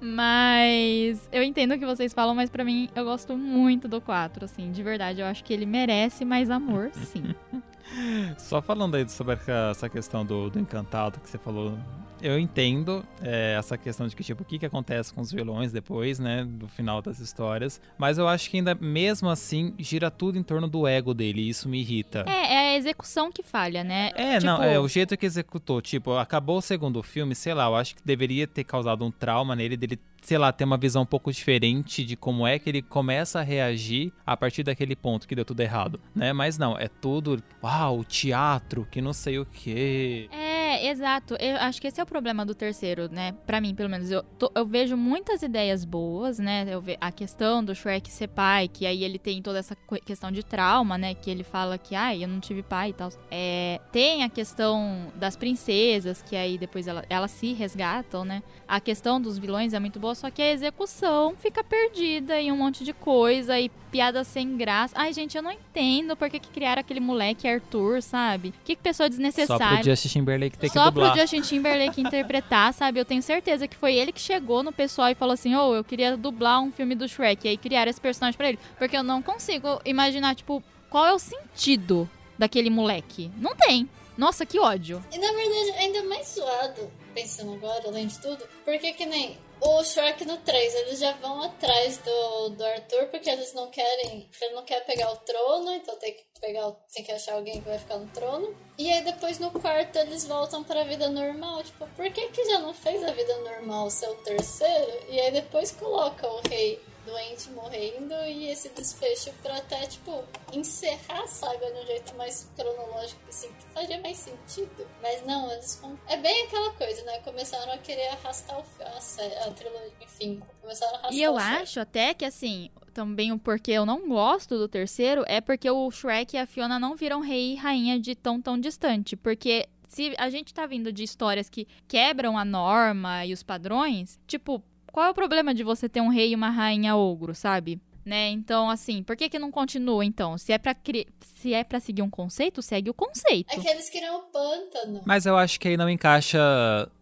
[0.00, 4.44] Mas eu entendo o que vocês falam, mas para mim eu gosto muito do 4,
[4.44, 5.20] assim, de verdade.
[5.20, 7.34] Eu acho que ele merece mais amor, sim.
[8.38, 9.38] Só falando aí sobre
[9.70, 11.78] essa questão do, do encantado que você falou
[12.22, 15.72] eu entendo é, essa questão de que, tipo, o que, que acontece com os vilões
[15.72, 17.80] depois, né, do final das histórias.
[17.98, 21.48] Mas eu acho que ainda, mesmo assim, gira tudo em torno do ego dele e
[21.48, 22.24] isso me irrita.
[22.26, 24.10] É, é a execução que falha, né?
[24.14, 24.46] É, tipo...
[24.46, 25.80] não, é o jeito que executou.
[25.80, 29.54] Tipo, acabou o segundo filme, sei lá, eu acho que deveria ter causado um trauma
[29.54, 32.80] nele, dele sei lá, ter uma visão um pouco diferente de como é que ele
[32.80, 36.32] começa a reagir a partir daquele ponto que deu tudo errado, né?
[36.32, 40.28] Mas não, é tudo, uau, teatro, que não sei o quê.
[40.32, 41.36] É, exato.
[41.38, 43.32] Eu acho que esse é o problema do terceiro, né?
[43.46, 46.64] Para mim, pelo menos, eu, tô, eu vejo muitas ideias boas, né?
[46.68, 50.30] Eu ve, a questão do Shrek ser pai, que aí ele tem toda essa questão
[50.30, 51.14] de trauma, né?
[51.14, 53.10] Que ele fala que, ai, eu não tive pai e tal.
[53.30, 58.42] É, tem a questão das princesas, que aí depois ela, elas se resgatam, né?
[58.68, 62.56] A questão dos vilões é muito boa, só que a execução fica perdida em um
[62.56, 64.92] monte de coisa e piada sem graça.
[64.98, 68.52] Ai, gente, eu não entendo por que, que criaram aquele moleque Arthur, sabe?
[68.64, 69.76] Que, que pessoa desnecessária.
[69.76, 71.12] Só pro Justin Timberlake ter que Só dublar.
[71.12, 72.98] pro Justin Timberlake interpretar, sabe?
[72.98, 75.76] Eu tenho certeza que foi ele que chegou no pessoal e falou assim: "Ô, oh,
[75.76, 77.46] eu queria dublar um filme do Shrek".
[77.46, 81.12] E aí criaram esse personagem para ele, porque eu não consigo imaginar, tipo, qual é
[81.12, 83.30] o sentido daquele moleque.
[83.36, 83.88] Não tem.
[84.18, 85.00] Nossa, que ódio.
[85.12, 89.82] E na verdade, ainda mais zoado, pensando agora, além de tudo, porque que nem o
[89.82, 94.28] Shrek no 3, eles já vão atrás do, do Arthur porque eles não querem.
[94.40, 97.68] Ele não quer pegar o trono, então tem que pegar tem que achar alguém que
[97.68, 98.54] vai ficar no trono.
[98.76, 101.62] E aí depois no quarto eles voltam pra vida normal.
[101.62, 104.92] Tipo, por que, que já não fez a vida normal ser o terceiro?
[105.08, 111.22] E aí depois coloca o rei doente morrendo e esse desfecho pra até, tipo, encerrar
[111.22, 114.86] a saga de um jeito mais cronológico, assim, que faria mais sentido.
[115.02, 117.18] Mas não, eles É bem aquela coisa, né?
[117.20, 118.64] Começaram a querer arrastar o...
[118.82, 123.38] a, a trilogia, enfim, começaram a arrastar E eu acho até que, assim, também o
[123.38, 127.20] porquê eu não gosto do terceiro é porque o Shrek e a Fiona não viram
[127.20, 129.16] rei e rainha de tão, tão distante.
[129.16, 134.18] Porque se a gente tá vindo de histórias que quebram a norma e os padrões,
[134.26, 134.62] tipo,
[134.94, 137.80] qual é o problema de você ter um rei e uma rainha ogro, sabe?
[138.04, 138.30] Né?
[138.30, 140.36] Então, assim, por que que não continua, então?
[140.36, 141.06] Se é pra, cri...
[141.36, 143.52] Se é pra seguir um conceito, segue o conceito.
[143.52, 145.02] É que eles criam o pântano.
[145.04, 146.38] Mas eu acho que aí não encaixa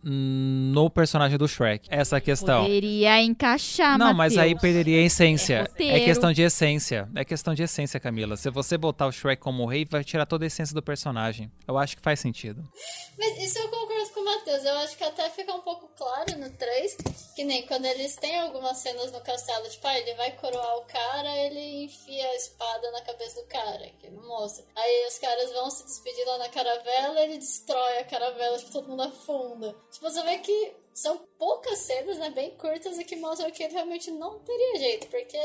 [0.03, 2.63] no personagem do Shrek, essa questão.
[2.63, 4.17] Poderia encaixar, Não, Mateus.
[4.17, 5.71] mas aí perderia a essência.
[5.79, 7.09] É, é, questão de essência.
[7.15, 8.37] É questão de essência, Camila.
[8.37, 11.51] Se você botar o Shrek como rei, vai tirar toda a essência do personagem.
[11.67, 12.69] Eu acho que faz sentido.
[13.19, 14.65] Mas isso eu concordo com o Matheus.
[14.65, 16.97] Eu acho que até fica um pouco claro no 3,
[17.37, 20.85] que nem quando eles têm algumas cenas no castelo, tipo, ah, ele vai coroar o
[20.93, 24.65] cara, ele enfia a espada na cabeça do cara, que não mostra.
[24.77, 28.89] Aí os caras vão se despedir lá na caravela, ele destrói a caravela, tipo, todo
[28.89, 29.75] mundo afunda.
[29.91, 33.73] Tipo, você vê que são poucas cenas, né, bem curtas e que mostram que ele
[33.73, 35.39] realmente não teria jeito, porque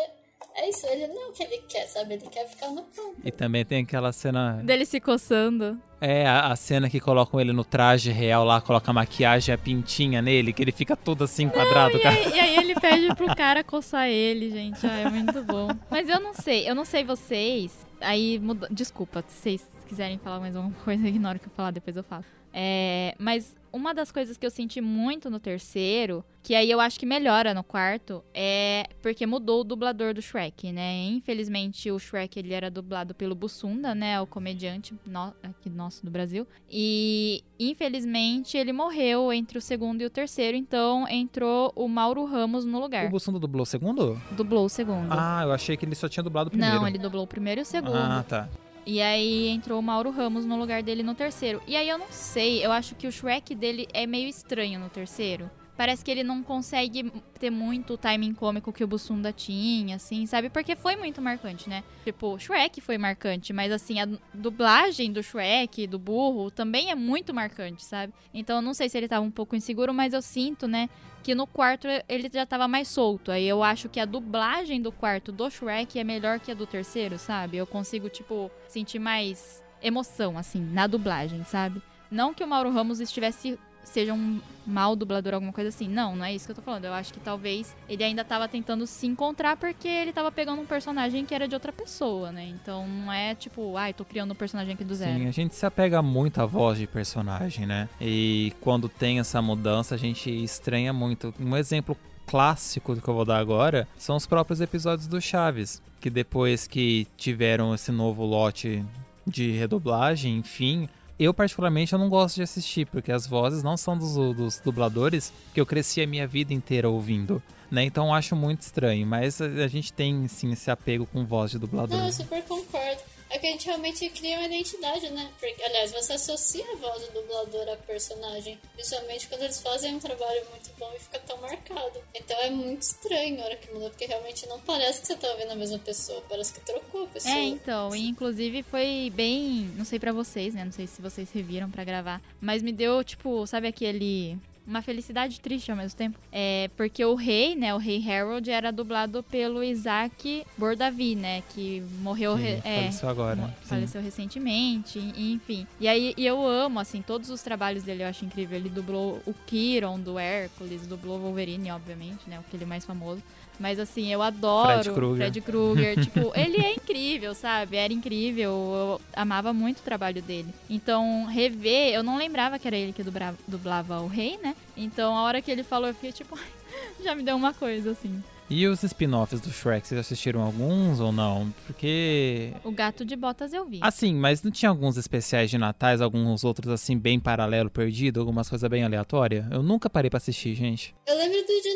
[0.55, 2.15] é isso, ele não é o que ele quer, sabe?
[2.15, 3.15] Ele quer ficar no ponto.
[3.23, 4.53] E também tem aquela cena.
[4.63, 5.79] Dele se coçando.
[6.01, 9.57] É, a, a, cena que colocam ele no traje real lá, coloca a maquiagem, a
[9.57, 12.03] pintinha nele, que ele fica todo assim quadrado, não.
[12.03, 14.85] E aí, e aí ele pede pro cara coçar ele, gente.
[14.85, 15.69] Ah, é muito bom.
[15.89, 17.85] Mas eu não sei, eu não sei vocês.
[18.01, 18.67] Aí, muda...
[18.71, 22.03] desculpa, se vocês quiserem falar mais alguma coisa, ignora o que eu falar, depois eu
[22.03, 22.25] falo.
[22.53, 26.99] É, mas uma das coisas que eu senti muito no terceiro, que aí eu acho
[26.99, 31.05] que melhora no quarto, é porque mudou o dublador do Shrek, né?
[31.07, 34.19] Infelizmente o Shrek ele era dublado pelo Bussunda, né?
[34.19, 36.47] O comediante no, aqui nosso do Brasil.
[36.69, 42.65] E infelizmente ele morreu entre o segundo e o terceiro, então entrou o Mauro Ramos
[42.65, 43.05] no lugar.
[43.05, 44.19] O Bussunda dublou o segundo?
[44.31, 45.07] Dublou o segundo.
[45.11, 46.75] Ah, eu achei que ele só tinha dublado o primeiro.
[46.75, 47.95] Não, ele dublou o primeiro e o segundo.
[47.95, 48.49] Ah, tá.
[48.89, 51.61] E aí entrou o Mauro Ramos no lugar dele no terceiro.
[51.67, 54.87] E aí eu não sei, eu acho que o Shrek dele é meio estranho no
[54.87, 55.51] terceiro.
[55.77, 60.25] Parece que ele não consegue ter muito o timing cômico que o Bussunda tinha, assim,
[60.25, 60.49] sabe?
[60.49, 61.83] Porque foi muito marcante, né?
[62.03, 67.31] Tipo, Shrek foi marcante, mas assim, a dublagem do Shrek, do burro, também é muito
[67.31, 68.11] marcante, sabe?
[68.33, 70.89] Então eu não sei se ele tava um pouco inseguro, mas eu sinto, né,
[71.21, 73.31] que no quarto ele já tava mais solto.
[73.31, 76.65] Aí eu acho que a dublagem do quarto do Shrek é melhor que a do
[76.65, 77.57] terceiro, sabe?
[77.57, 81.81] Eu consigo, tipo, sentir mais emoção, assim, na dublagem, sabe?
[82.09, 85.87] Não que o Mauro Ramos estivesse seja um mau dublador, alguma coisa assim.
[85.87, 86.85] Não, não é isso que eu tô falando.
[86.85, 90.65] Eu acho que talvez ele ainda tava tentando se encontrar porque ele tava pegando um
[90.65, 92.45] personagem que era de outra pessoa, né?
[92.45, 95.19] Então não é tipo, ai, tô criando um personagem aqui do zero.
[95.19, 97.87] Sim, a gente se apega muito à voz de personagem, né?
[97.99, 101.33] E quando tem essa mudança, a gente estranha muito.
[101.39, 106.09] Um exemplo clássico que eu vou dar agora são os próprios episódios do Chaves, que
[106.09, 108.83] depois que tiveram esse novo lote
[109.25, 110.89] de redoblagem, enfim,
[111.19, 115.33] eu, particularmente, eu não gosto de assistir, porque as vozes não são dos, dos dubladores
[115.53, 117.41] que eu cresci a minha vida inteira ouvindo.
[117.69, 117.83] Né?
[117.83, 121.51] Então eu acho muito estranho, mas a, a gente tem sim esse apego com voz
[121.51, 121.97] de dublador.
[121.97, 125.29] Não, eu super concordo é que a gente realmente cria uma identidade, né?
[125.39, 128.59] Porque, aliás, você associa a voz do dublador à personagem.
[128.73, 132.01] Principalmente quando eles fazem um trabalho muito bom e fica tão marcado.
[132.13, 135.29] Então é muito estranho a hora que muda, porque realmente não parece que você tá
[135.31, 137.35] ouvindo a mesma pessoa, parece que trocou a pessoa.
[137.35, 139.71] É, então, e inclusive foi bem.
[139.75, 140.63] Não sei para vocês, né?
[140.63, 142.21] Não sei se vocês reviram para gravar.
[142.39, 144.37] Mas me deu, tipo, sabe aquele
[144.67, 146.19] uma felicidade triste ao mesmo tempo.
[146.31, 151.81] É porque o rei, né, o rei Harold era dublado pelo Isaac Bordavi, né, que
[152.01, 153.55] morreu, Sim, é, faleceu agora.
[153.61, 155.65] Faleceu recentemente, enfim.
[155.79, 158.57] E aí e eu amo assim todos os trabalhos dele, eu acho incrível.
[158.57, 163.23] Ele dublou o Kiron do Hércules, dublou o Wolverine, obviamente, né, aquele mais famoso.
[163.59, 165.17] Mas assim, eu adoro Fred Krueger.
[165.17, 165.99] Fred Krueger.
[166.03, 167.77] tipo, ele é incrível, sabe?
[167.77, 168.51] Era incrível.
[168.51, 170.53] Eu amava muito o trabalho dele.
[170.69, 174.55] Então, rever, eu não lembrava que era ele que dublava, dublava o rei, né?
[174.75, 176.37] Então, a hora que ele falou, eu fiquei tipo,
[177.03, 178.21] já me deu uma coisa assim.
[178.49, 181.53] E os spin-offs do Shrek, vocês assistiram alguns ou não?
[181.65, 182.53] Porque.
[182.63, 183.79] O Gato de Botas eu vi.
[183.81, 188.47] Assim, mas não tinha alguns especiais de natais, alguns outros assim, bem paralelo, perdido, algumas
[188.47, 189.45] coisas bem aleatórias?
[189.51, 190.95] Eu nunca parei pra assistir, gente.
[191.05, 191.73] Eu lembro do de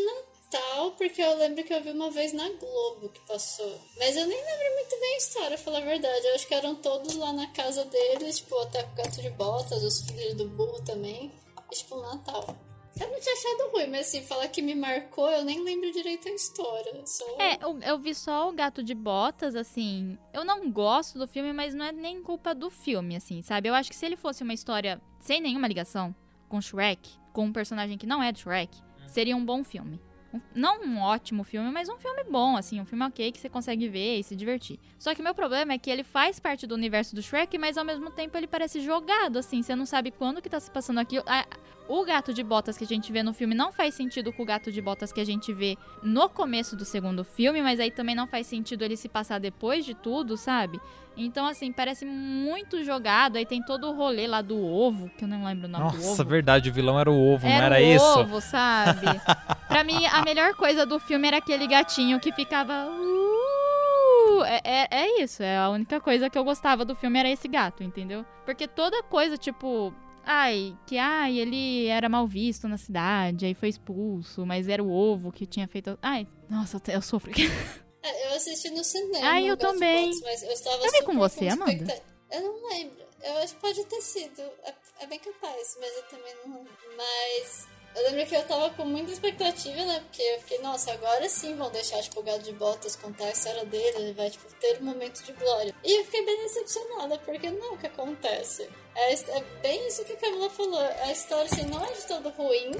[0.82, 3.80] tal, porque eu lembro que eu vi uma vez na Globo que passou.
[3.98, 6.26] Mas eu nem lembro muito bem a história, pra falar a verdade.
[6.26, 9.84] Eu acho que eram todos lá na casa deles, tipo, até o gato de botas,
[9.84, 11.32] os filhos do burro também.
[11.72, 12.56] E, tipo, Natal.
[13.00, 16.28] Eu não tinha achado ruim, mas assim, falar que me marcou, eu nem lembro direito
[16.28, 17.02] a história.
[17.06, 17.26] Só...
[17.40, 20.18] É, eu, eu, vi só o Gato de Botas, assim.
[20.34, 23.70] Eu não gosto do filme, mas não é nem culpa do filme, assim, sabe?
[23.70, 26.14] Eu acho que se ele fosse uma história sem nenhuma ligação
[26.50, 28.78] com Shrek, com um personagem que não é do Shrek,
[29.08, 30.00] seria um bom filme
[30.54, 33.88] não um ótimo filme, mas um filme bom, assim, um filme ok que você consegue
[33.90, 34.80] ver e se divertir.
[34.98, 37.78] Só que o meu problema é que ele faz parte do universo do Shrek, mas
[37.78, 41.00] ao mesmo tempo ele parece jogado, assim, você não sabe quando que tá se passando
[41.00, 41.24] aquilo.
[41.88, 44.46] O gato de botas que a gente vê no filme não faz sentido com o
[44.46, 48.16] gato de botas que a gente vê no começo do segundo filme, mas aí também
[48.16, 50.80] não faz sentido ele se passar depois de tudo, sabe?
[51.18, 53.36] Então, assim, parece muito jogado.
[53.36, 55.98] Aí tem todo o rolê lá do ovo, que eu não lembro o nome Nossa,
[55.98, 56.10] do ovo.
[56.10, 58.20] Nossa, verdade, o vilão era o ovo, era não era o isso?
[58.20, 59.06] ovo, sabe?
[59.68, 62.88] pra mim, a melhor coisa do filme era aquele gatinho que ficava.
[62.90, 67.30] Uh, é, é, é isso, é a única coisa que eu gostava do filme era
[67.30, 68.26] esse gato, entendeu?
[68.46, 69.94] Porque toda coisa, tipo,
[70.26, 74.92] Ai, que ai, ele era mal visto na cidade, aí foi expulso, mas era o
[74.92, 75.98] ovo que tinha feito.
[76.02, 77.32] Ai, nossa, eu sofro.
[78.04, 79.28] É, eu assisti no cinema.
[79.28, 80.06] Ai, eu também.
[80.06, 82.02] Pontos, mas eu estava eu com você, com Amanda?
[82.32, 83.06] Eu não lembro.
[83.24, 84.42] Eu acho que pode ter sido.
[84.64, 86.66] É, é bem capaz, mas eu também não.
[86.98, 90.00] Mas eu lembro que eu tava com muita expectativa, né?
[90.02, 93.32] Porque eu fiquei, nossa, agora sim vão deixar, tipo, o Gado de Botas contar a
[93.32, 95.74] história dele, ele vai, tipo, ter um momento de glória.
[95.84, 98.70] E eu fiquei bem decepcionada, porque não é o que acontece.
[98.96, 100.80] É, é bem isso que a Camila falou.
[100.80, 102.72] A história, assim, não é de todo ruim,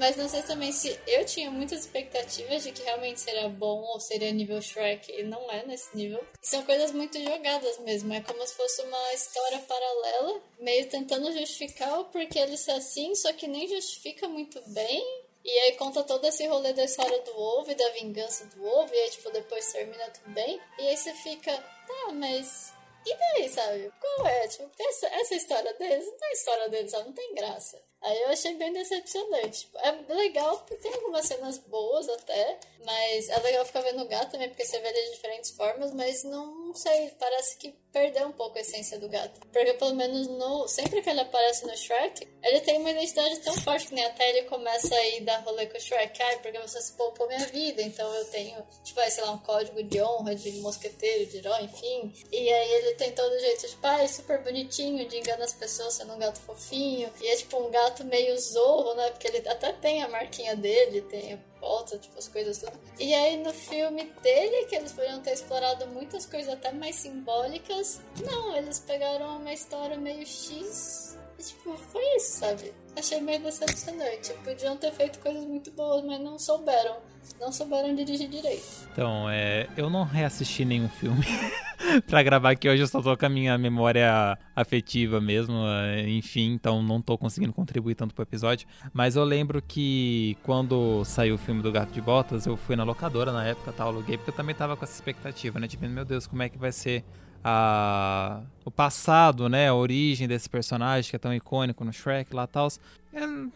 [0.00, 4.00] mas não sei também se eu tinha muitas expectativas de que realmente seria bom ou
[4.00, 6.26] seria nível Shrek, e não é nesse nível.
[6.40, 12.00] São coisas muito jogadas mesmo, é como se fosse uma história paralela, meio tentando justificar
[12.00, 15.04] o porquê ele ser assim, só que nem justifica muito bem.
[15.44, 18.94] E aí conta todo esse rolê da história do ovo e da vingança do ovo,
[18.94, 20.60] e aí, tipo, depois termina tudo bem.
[20.78, 22.72] E aí você fica, tá, mas
[23.06, 23.90] e daí, sabe?
[24.00, 24.48] Qual é?
[24.48, 27.06] Tipo, essa, essa história deles não tem história deles, sabe?
[27.06, 27.89] Não tem graça.
[28.02, 29.60] Aí eu achei bem decepcionante.
[29.60, 34.08] Tipo, é legal porque tem algumas cenas boas até, mas é legal ficar vendo o
[34.08, 38.28] gato também, porque você vê ele de diferentes formas, mas não sei, parece que perdeu
[38.28, 39.40] um pouco a essência do gato.
[39.52, 40.66] Porque pelo menos no.
[40.68, 44.30] Sempre que ele aparece no Shrek, ele tem uma identidade tão forte que nem até
[44.30, 46.22] ele começa a ir dar rolê com o Shrek.
[46.22, 49.82] Ai, porque você se poupou minha vida, então eu tenho, tipo, sei lá, um código
[49.82, 52.12] de honra, de mosqueteiro, de herói, enfim.
[52.30, 56.14] E aí ele tem todo jeito, tipo, ai, super bonitinho, de enganar as pessoas sendo
[56.14, 57.12] um gato fofinho.
[57.20, 59.10] E é tipo um gato meio zorro, né?
[59.10, 62.72] Porque ele até tem a marquinha dele, tem volta, tipo, as coisas tudo.
[62.98, 68.00] E aí no filme dele, que eles poderiam ter explorado muitas coisas até mais simbólicas,
[68.24, 72.74] não, eles pegaram uma história meio X e, tipo, foi isso, sabe?
[73.00, 74.34] Achei meio decepcionante.
[74.44, 76.98] Podiam ter feito coisas muito boas, mas não souberam.
[77.40, 78.62] Não souberam dirigir direito.
[78.92, 81.24] Então, é, eu não reassisti nenhum filme
[82.06, 86.52] para gravar aqui hoje, eu só tô com a minha memória afetiva mesmo, é, enfim,
[86.52, 88.68] então não tô conseguindo contribuir tanto pro episódio.
[88.92, 92.84] Mas eu lembro que quando saiu o filme do Gato de Botas, eu fui na
[92.84, 95.66] locadora na época, tal, aluguei, porque eu também tava com essa expectativa, né?
[95.66, 97.02] Tipo, meu Deus, como é que vai ser
[97.42, 99.68] a, o passado, né?
[99.68, 102.68] A origem desse personagem que é tão icônico no Shrek lá e tal.
[103.12, 103.50] Não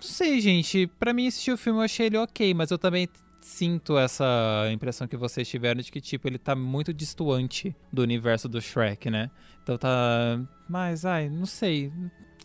[0.00, 0.86] sei, gente.
[0.98, 3.08] Pra mim, assistir o filme eu achei ele ok, mas eu também
[3.40, 8.48] sinto essa impressão que vocês tiveram de que, tipo, ele tá muito distoante do universo
[8.48, 9.30] do Shrek, né?
[9.62, 10.40] Então tá.
[10.68, 11.92] Mas, ai, não sei.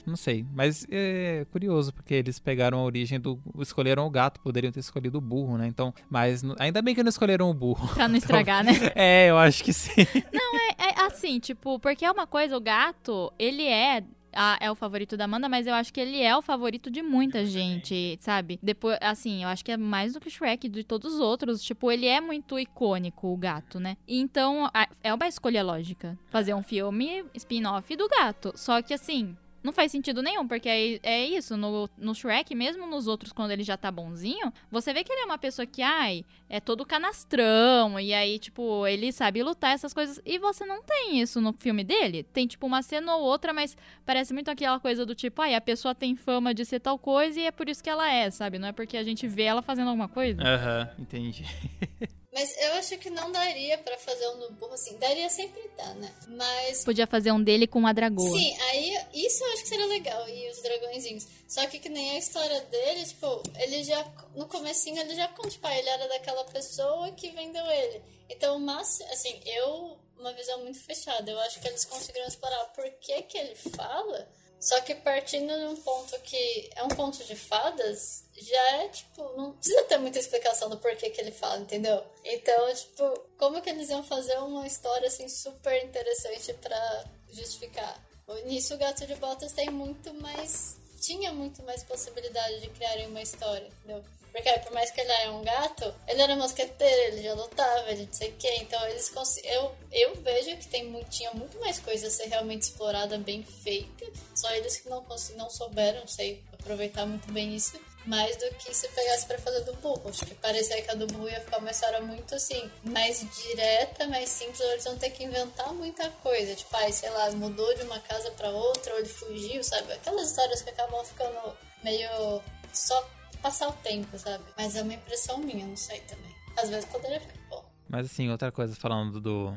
[0.08, 0.46] Não sei.
[0.54, 3.38] Mas é curioso, porque eles pegaram a origem do.
[3.60, 5.68] Escolheram o gato, poderiam ter escolhido o burro, né?
[5.68, 5.94] Então.
[6.10, 7.94] Mas ainda bem que não escolheram o burro.
[7.94, 8.92] Pra não estragar, então, né?
[8.96, 9.92] É, eu acho que sim.
[10.32, 14.04] Não, é, é assim, tipo, porque é uma coisa, o gato, ele é
[14.34, 17.02] a, é o favorito da Amanda, mas eu acho que ele é o favorito de
[17.02, 18.60] muita gente, sabe?
[18.62, 21.62] Depois, assim, eu acho que é mais do que o Shrek de todos os outros.
[21.62, 23.98] Tipo, ele é muito icônico, o gato, né?
[24.08, 28.54] Então, a, é uma escolha lógica fazer um filme spin-off do gato.
[28.56, 29.36] Só que, assim,
[29.68, 33.52] não faz sentido nenhum, porque é, é isso, no, no Shrek, mesmo nos outros, quando
[33.52, 36.86] ele já tá bonzinho, você vê que ele é uma pessoa que, ai, é todo
[36.86, 41.52] canastrão, e aí, tipo, ele sabe lutar, essas coisas, e você não tem isso no
[41.52, 42.24] filme dele.
[42.24, 45.62] Tem, tipo, uma cena ou outra, mas parece muito aquela coisa do tipo, ai, a
[45.62, 48.58] pessoa tem fama de ser tal coisa e é por isso que ela é, sabe?
[48.58, 50.42] Não é porque a gente vê ela fazendo alguma coisa.
[50.42, 51.46] Aham, uhum, entendi.
[52.38, 54.96] Mas eu acho que não daria para fazer um no burro assim.
[55.00, 56.14] Daria sempre dar, né?
[56.28, 56.84] Mas.
[56.84, 58.30] Podia fazer um dele com uma dragoa.
[58.30, 60.30] Sim, aí isso eu acho que seria legal.
[60.30, 61.28] E os dragõezinhos.
[61.48, 64.06] Só que que nem a história dele, tipo, ele já.
[64.36, 68.04] No comecinho ele já conta, tipo, ele era daquela pessoa que vendeu ele.
[68.30, 69.98] Então, mas, assim, eu.
[70.20, 71.32] Uma visão muito fechada.
[71.32, 74.28] Eu acho que eles conseguiram explorar por que que ele fala
[74.60, 79.24] só que partindo de um ponto que é um conto de fadas, já é tipo,
[79.38, 82.04] não precisa ter muita explicação do porquê que ele fala, entendeu?
[82.24, 88.04] Então, tipo, como que eles iam fazer uma história assim super interessante para justificar?
[88.46, 93.22] Nisso o Gato de Botas tem muito mais tinha muito mais possibilidade de criarem uma
[93.22, 94.04] história, entendeu?
[94.38, 98.06] Porque por mais que ele era um gato, ele era mosqueteiro, ele já lutava, ele
[98.06, 98.48] não sei o que.
[98.58, 99.12] Então eles
[99.44, 103.42] eu, eu vejo que tem muito, tinha muito mais coisa a ser realmente explorada, bem
[103.42, 104.06] feita.
[104.36, 105.04] Só eles que não,
[105.36, 107.80] não souberam, sei, aproveitar muito bem isso.
[108.06, 110.08] Mais do que se pegasse para fazer do burro.
[110.08, 114.06] Acho que parecia que a do burro ia ficar uma história muito assim, mais direta,
[114.06, 114.62] mais simples.
[114.62, 116.56] Eles vão ter que inventar muita coisa.
[116.56, 119.92] Tipo, ai, sei lá, mudou de uma casa para outra, ou ele fugiu, sabe?
[119.94, 124.44] Aquelas histórias que acabam ficando meio só passar o tempo, sabe?
[124.58, 126.36] Mas é uma impressão minha, não sei também.
[126.58, 127.66] Às vezes poderia ficar bom.
[127.88, 129.54] Mas assim, outra coisa falando do,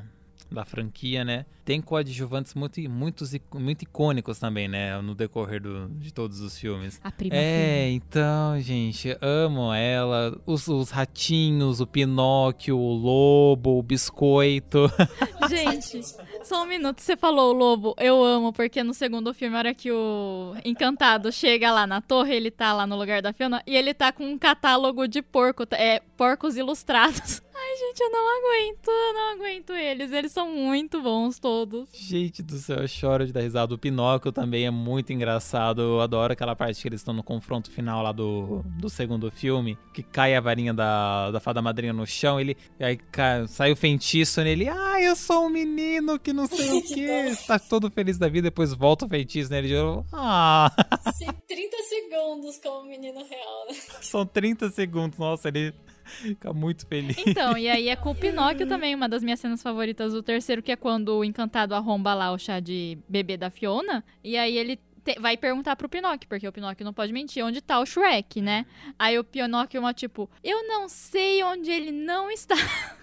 [0.51, 1.47] da franquia, né?
[1.65, 5.01] Tem coadjuvantes muito, muitos, muito icônicos também, né?
[5.01, 7.01] No decorrer do, de todos os filmes.
[7.05, 10.37] A prima É, então, gente, amo ela.
[10.45, 14.91] Os, os, ratinhos, o Pinóquio, o lobo, o biscoito.
[15.49, 16.01] Gente,
[16.45, 17.01] só um minuto.
[17.01, 21.31] Você falou o lobo, eu amo, porque no segundo filme, a hora que o Encantado
[21.33, 24.25] chega lá na torre, ele tá lá no lugar da Fiona, e ele tá com
[24.25, 27.43] um catálogo de porco, é, porcos ilustrados.
[27.55, 28.91] Ai, gente, eu não aguento
[29.91, 30.13] eles.
[30.13, 31.89] Eles são muito bons todos.
[31.93, 33.75] Gente do céu, eu choro de dar risada.
[33.75, 35.83] O Pinóquio também é muito engraçado.
[35.83, 39.77] Eu adoro aquela parte que eles estão no confronto final lá do, do segundo filme,
[39.93, 42.41] que cai a varinha da, da fada madrinha no chão.
[42.41, 44.69] Ele aí cai, sai o feitiço nele.
[44.69, 47.47] Ah, eu sou um menino que não sei o que.
[47.47, 49.73] tá todo feliz da vida, depois volta o feitiço nele.
[49.73, 50.71] Eu, ah.
[51.49, 53.75] 30 segundos como menino real, né?
[54.01, 55.19] São 30 segundos.
[55.19, 55.75] Nossa, ele
[56.23, 57.17] Fica muito feliz.
[57.27, 60.63] Então, e aí é com o Pinóquio também, uma das minhas cenas favoritas do terceiro,
[60.63, 64.05] que é quando o encantado arromba lá o chá de bebê da Fiona.
[64.23, 67.61] E aí ele te, vai perguntar pro Pinóquio, porque o Pinóquio não pode mentir, onde
[67.61, 68.67] tá o Shrek, né?
[68.99, 72.57] Aí o Pinóquio uma tipo, eu não sei onde ele não está.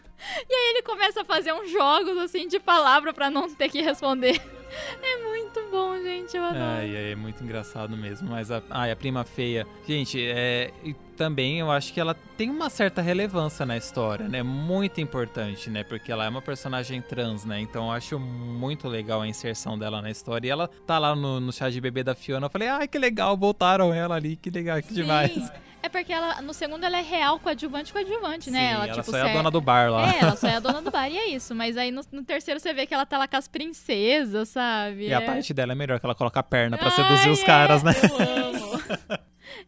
[0.49, 3.83] E aí ele começa a fazer uns jogos assim de palavra para não ter que
[3.83, 4.41] responder.
[5.01, 6.35] É muito bom, gente.
[6.35, 6.63] Eu adoro.
[6.63, 8.29] Ai, ai, é muito engraçado mesmo.
[8.29, 9.65] Mas a, ai, a prima feia.
[9.87, 10.71] Gente, é.
[10.83, 14.43] E também eu acho que ela tem uma certa relevância na história, né?
[14.43, 15.83] Muito importante, né?
[15.83, 17.59] Porque ela é uma personagem trans, né?
[17.59, 20.47] Então eu acho muito legal a inserção dela na história.
[20.47, 22.45] E ela tá lá no, no chá de bebê da Fiona.
[22.47, 24.95] Eu falei, ai, que legal, voltaram ela ali, que legal, que Sim.
[24.95, 25.51] demais.
[25.87, 28.59] É porque ela, no segundo ela é real coadjuvante coadjuvante, né?
[28.59, 30.13] Sim, ela, ela tipo, só é a dona do bar lá.
[30.13, 31.55] É, ela só é a dona do bar e é isso.
[31.55, 35.07] Mas aí no, no terceiro você vê que ela tá lá com as princesas, sabe?
[35.07, 37.29] E a É- parte dela é melhor, que ela coloca a perna pra Ai, seduzir
[37.29, 37.93] os é, caras, né?
[38.03, 38.83] Eu amo.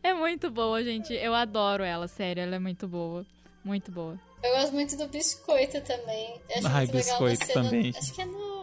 [0.04, 1.14] é muito boa, gente.
[1.14, 2.44] Eu adoro ela, sério.
[2.44, 3.26] Ela é muito boa.
[3.64, 4.20] Muito boa.
[4.44, 6.36] Eu gosto muito do biscoito também.
[6.50, 7.94] Eu acho Ai, muito legal biscoito a cena- também.
[7.98, 8.60] Acho que é no.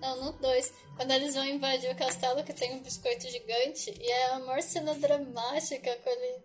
[0.00, 0.72] Não, no 2.
[0.96, 3.94] Quando eles vão invadir o castelo que tem um biscoito gigante.
[4.00, 6.36] E é a maior cena dramática com ele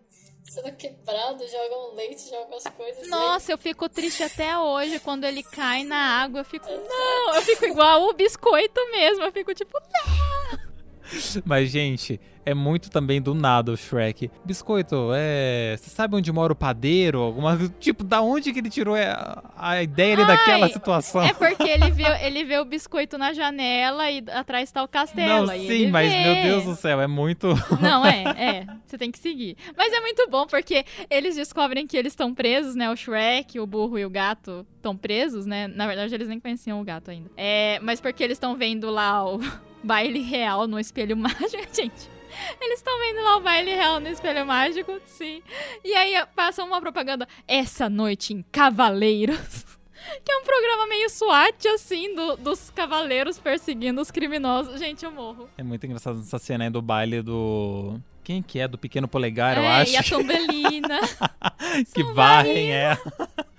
[0.44, 3.08] sendo quebrado, jogam leite, jogam as coisas.
[3.08, 6.40] Nossa, eu fico triste até hoje quando ele cai na água.
[6.40, 9.24] Eu fico, não, eu fico igual o biscoito mesmo.
[9.24, 9.78] Eu fico tipo,
[11.44, 14.30] Mas, gente, é muito também do nada o Shrek.
[14.44, 15.76] Biscoito, é.
[15.78, 17.20] Você sabe onde mora o padeiro?
[17.20, 17.58] Alguma.
[17.78, 21.22] Tipo, da onde que ele tirou a, a ideia ali Ai, daquela situação?
[21.22, 25.46] É porque ele vê, ele vê o biscoito na janela e atrás tá o castelo.
[25.46, 26.22] Não, sim, mas vê.
[26.22, 27.48] meu Deus do céu, é muito.
[27.80, 28.66] Não, é, é.
[28.86, 29.56] Você tem que seguir.
[29.76, 32.90] Mas é muito bom porque eles descobrem que eles estão presos, né?
[32.90, 35.68] O Shrek, o burro e o gato estão presos, né?
[35.68, 37.30] Na verdade, eles nem conheciam o gato ainda.
[37.36, 39.40] É, mas porque eles estão vendo lá o
[39.82, 42.10] baile real no espelho mágico, gente.
[42.60, 45.42] Eles estão vendo lá o baile real no espelho mágico, sim.
[45.84, 49.66] E aí passa uma propaganda essa noite em Cavaleiros.
[50.24, 54.80] Que é um programa meio SWAT, assim, do- dos cavaleiros perseguindo os criminosos.
[54.80, 55.48] Gente, eu morro.
[55.56, 58.00] É muito engraçado essa cena aí do baile do.
[58.24, 58.68] Quem que é?
[58.68, 59.92] Do pequeno polegar, eu é, acho.
[59.92, 61.00] e a Tombelina.
[61.94, 62.96] que varrem é.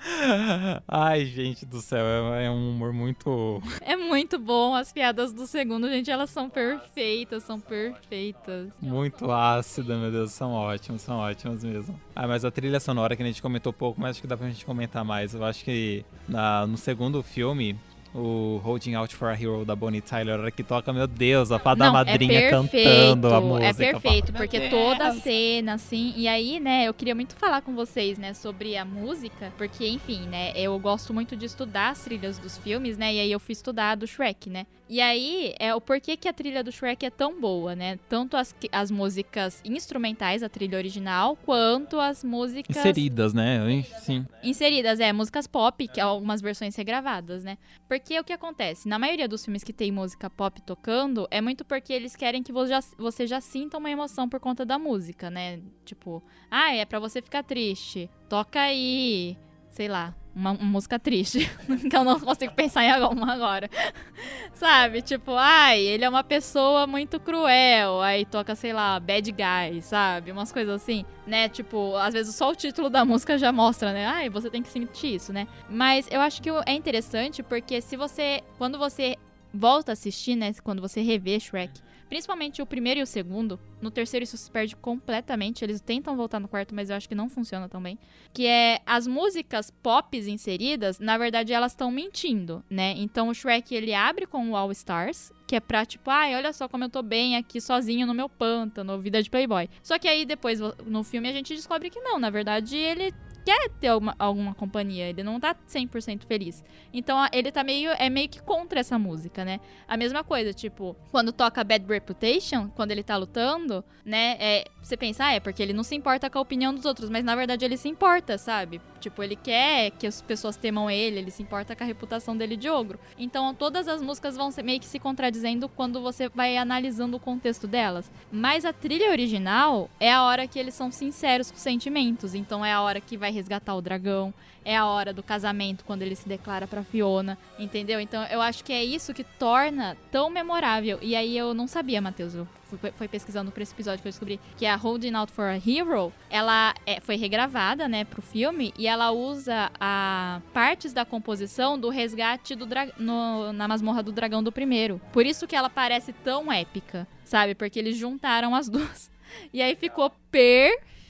[0.87, 3.61] Ai, gente do céu, é, é um humor muito.
[3.81, 4.75] É muito bom.
[4.75, 8.69] As piadas do segundo, gente, elas são perfeitas, são perfeitas.
[8.81, 11.99] Muito ácida, meu Deus, são ótimos, são ótimos mesmo.
[12.15, 14.47] Ah, mas a trilha sonora que a gente comentou pouco, mas acho que dá pra
[14.49, 15.33] gente comentar mais.
[15.33, 17.77] Eu acho que na, no segundo filme,
[18.13, 21.51] o Holding Out for a Hero da Bonnie Tyler, a hora que toca, meu Deus,
[21.51, 23.67] a fada Não, madrinha é cantando a música.
[23.67, 24.71] É perfeito, porque Deus.
[24.71, 26.13] toda a cena, assim.
[26.15, 30.27] E aí, né, eu queria muito falar com vocês, né, sobre a música, porque, enfim,
[30.27, 33.53] né, eu gosto muito de estudar as trilhas dos filmes, né, e aí eu fui
[33.53, 34.65] estudar a do Shrek, né.
[34.93, 37.97] E aí, é o porquê que a trilha do Shrek é tão boa, né?
[38.07, 43.81] Tanto as, as músicas instrumentais, a trilha original, quanto as músicas Inseridas, né?
[44.01, 44.23] Sim.
[44.43, 47.57] inseridas, é, músicas pop, que algumas versões regravadas, né?
[47.87, 48.87] Porque o que acontece?
[48.87, 52.51] Na maioria dos filmes que tem música pop tocando, é muito porque eles querem que
[52.51, 55.59] você já, você já sinta uma emoção por conta da música, né?
[55.83, 56.21] Tipo,
[56.51, 58.11] ah, é pra você ficar triste.
[58.29, 59.35] Toca aí,
[59.73, 61.49] sei lá, uma, uma música triste.
[61.89, 63.69] que eu não consigo pensar em alguma agora.
[64.53, 65.01] Sabe?
[65.01, 67.99] Tipo, ai, ele é uma pessoa muito cruel.
[68.01, 70.31] Aí toca, sei lá, bad guy, sabe?
[70.31, 71.49] Umas coisas assim, né?
[71.49, 74.05] Tipo, às vezes só o título da música já mostra, né?
[74.05, 75.47] Ai, você tem que sentir isso, né?
[75.67, 78.41] Mas eu acho que é interessante porque se você.
[78.57, 79.17] Quando você
[79.51, 80.53] volta a assistir, né?
[80.63, 81.81] Quando você revê Shrek.
[82.13, 83.59] Principalmente o primeiro e o segundo.
[83.81, 85.65] No terceiro isso se perde completamente.
[85.65, 87.97] Eles tentam voltar no quarto, mas eu acho que não funciona também.
[88.31, 92.93] Que é as músicas pop inseridas, na verdade, elas estão mentindo, né?
[92.97, 96.53] Então o Shrek ele abre com o All Stars, que é pra tipo, ai, olha
[96.53, 99.67] só como eu tô bem aqui sozinho no meu pântano, vida de Playboy.
[99.81, 103.11] Só que aí depois no filme a gente descobre que não, na verdade ele
[103.43, 106.63] quer ter alguma, alguma companhia, ele não tá 100% feliz.
[106.93, 109.59] Então ele tá meio é meio que contra essa música, né?
[109.87, 114.37] A mesma coisa, tipo, quando toca Bad Reputation, quando ele tá lutando, né?
[114.39, 117.09] É, você pensa, ah, é porque ele não se importa com a opinião dos outros,
[117.09, 118.81] mas na verdade ele se importa, sabe?
[118.99, 122.55] Tipo, ele quer que as pessoas temam ele, ele se importa com a reputação dele
[122.55, 122.99] de ogro.
[123.17, 127.67] Então todas as músicas vão meio que se contradizendo quando você vai analisando o contexto
[127.67, 128.09] delas.
[128.31, 132.33] Mas a trilha original é a hora que eles são sinceros com os sentimentos.
[132.33, 136.01] Então é a hora que vai resgatar o dragão, é a hora do casamento quando
[136.03, 137.99] ele se declara pra Fiona, entendeu?
[137.99, 140.99] Então eu acho que é isso que torna tão memorável.
[141.01, 142.47] E aí eu não sabia, Matheus, eu
[142.95, 146.13] fui, pesquisando pra esse episódio que eu descobri que a Holding Out for a Hero,
[146.29, 151.89] ela é- foi regravada, né, pro filme e ela usa a partes da composição do
[151.89, 152.67] resgate do
[152.97, 154.99] no- na masmorra do dragão do primeiro.
[155.11, 157.53] Por isso que ela parece tão épica, sabe?
[157.53, 159.11] Porque eles juntaram as duas.
[159.51, 160.11] E aí ficou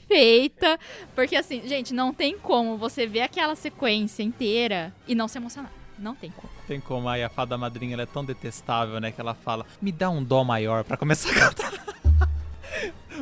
[0.06, 0.78] perfeita.
[1.14, 5.72] Porque assim, gente, não tem como você ver aquela sequência inteira e não se emocionar.
[5.98, 6.52] Não tem como.
[6.66, 9.12] Tem como aí a fada madrinha ela é tão detestável, né?
[9.12, 11.72] Que ela fala, me dá um dó maior pra começar a cantar.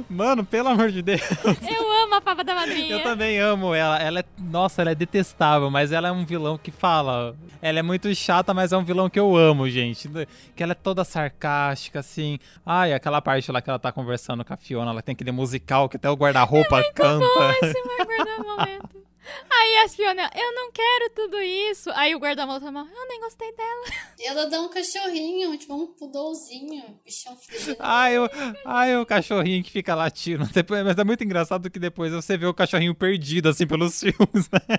[0.08, 1.20] Mano, pelo amor de Deus.
[1.44, 2.96] Eu amo a da madrinha.
[2.96, 3.98] Eu também amo ela.
[3.98, 4.24] Ela é.
[4.38, 7.36] Nossa, ela é detestável, mas ela é um vilão que fala.
[7.60, 10.08] Ela é muito chata, mas é um vilão que eu amo, gente.
[10.56, 12.38] Que ela é toda sarcástica, assim.
[12.64, 15.88] Ai, aquela parte lá que ela tá conversando com a Fiona, ela tem aquele musical
[15.88, 17.24] que até o guarda-roupa é canta.
[17.24, 19.02] Bom esse guarda-momento.
[19.50, 21.90] Aí a Fiona, eu não quero tudo isso.
[21.94, 23.84] Aí o guarda-moto fala, eu nem gostei dela.
[24.18, 27.76] E ela dá um cachorrinho, tipo um pudolzinho, bichão frio.
[27.80, 28.28] Ai, o,
[28.64, 30.44] ai, o cachorrinho que fica latindo.
[30.84, 34.78] Mas é muito engraçado que depois você vê o cachorrinho perdido, assim, pelos filmes, né?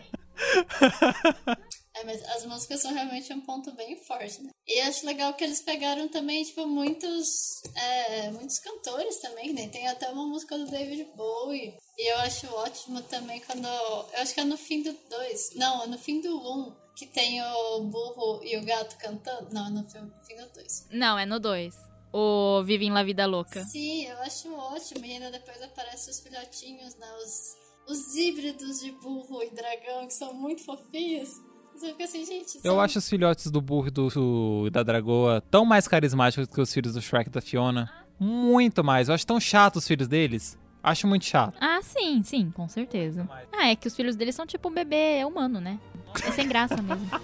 [2.05, 4.51] Mas as músicas são realmente um ponto bem forte, né?
[4.67, 9.67] E acho legal que eles pegaram também, tipo, muitos, é, muitos cantores também, né?
[9.67, 11.73] Tem até uma música do David Bowie.
[11.97, 13.65] E eu acho ótimo também quando.
[13.65, 15.55] Eu acho que é no fim do 2.
[15.55, 16.39] Não, é no fim do 1.
[16.39, 19.53] Um, que tem o burro e o gato cantando.
[19.53, 20.87] Não, é no fim do 2.
[20.91, 21.73] Não, é no 2.
[22.13, 23.63] O Vive em La Vida Louca.
[23.65, 25.03] Sim, eu acho ótimo.
[25.03, 27.07] E ainda depois aparecem os filhotinhos, né?
[27.15, 31.29] Os, os híbridos de burro e dragão, que são muito fofinhos.
[31.75, 32.59] Você fica assim, gente.
[32.63, 36.71] Eu acho os filhotes do burro e do, da dragoa tão mais carismáticos que os
[36.73, 37.91] filhos do Shrek e da Fiona.
[38.19, 39.09] Muito mais.
[39.09, 40.57] Eu acho tão chato os filhos deles.
[40.83, 41.55] Acho muito chato.
[41.59, 43.27] Ah, sim, sim, com certeza.
[43.51, 45.79] Ah, é que os filhos deles são tipo um bebê humano, né?
[46.25, 47.09] É sem graça mesmo.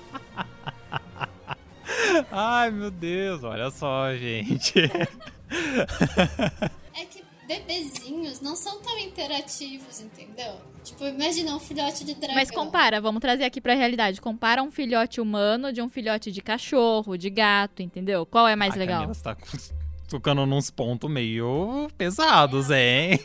[2.32, 4.74] Ai, meu Deus, olha só, gente.
[7.50, 10.54] é bebezinhos não são tão interativos, entendeu?
[10.84, 12.36] Tipo, imagina um filhote de dragão.
[12.36, 14.22] Mas compara, vamos trazer aqui pra realidade.
[14.22, 18.26] Compara um filhote humano de um filhote de cachorro, de gato, entendeu?
[18.26, 19.02] Qual é mais a legal?
[19.02, 19.36] Camila, você tá
[20.08, 23.20] tocando nos pontos meio pesados, hein?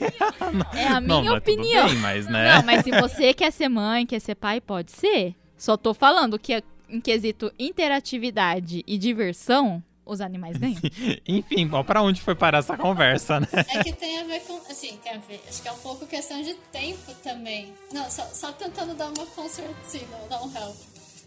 [0.75, 1.89] É a minha não, opinião.
[1.89, 2.55] Bem, mas, né?
[2.55, 5.35] Não, mas se você quer ser mãe, quer ser pai, pode ser.
[5.57, 10.80] Só tô falando que em quesito interatividade e diversão, os animais ganham.
[11.26, 13.48] Enfim, bom, pra onde foi parar essa conversa, né?
[13.52, 14.57] É que tem a ver com.
[14.70, 15.40] Assim, tem a ver.
[15.48, 17.72] Acho que é um pouco questão de tempo também.
[17.92, 20.76] Não, só, só tentando dar uma concertina, dar um help.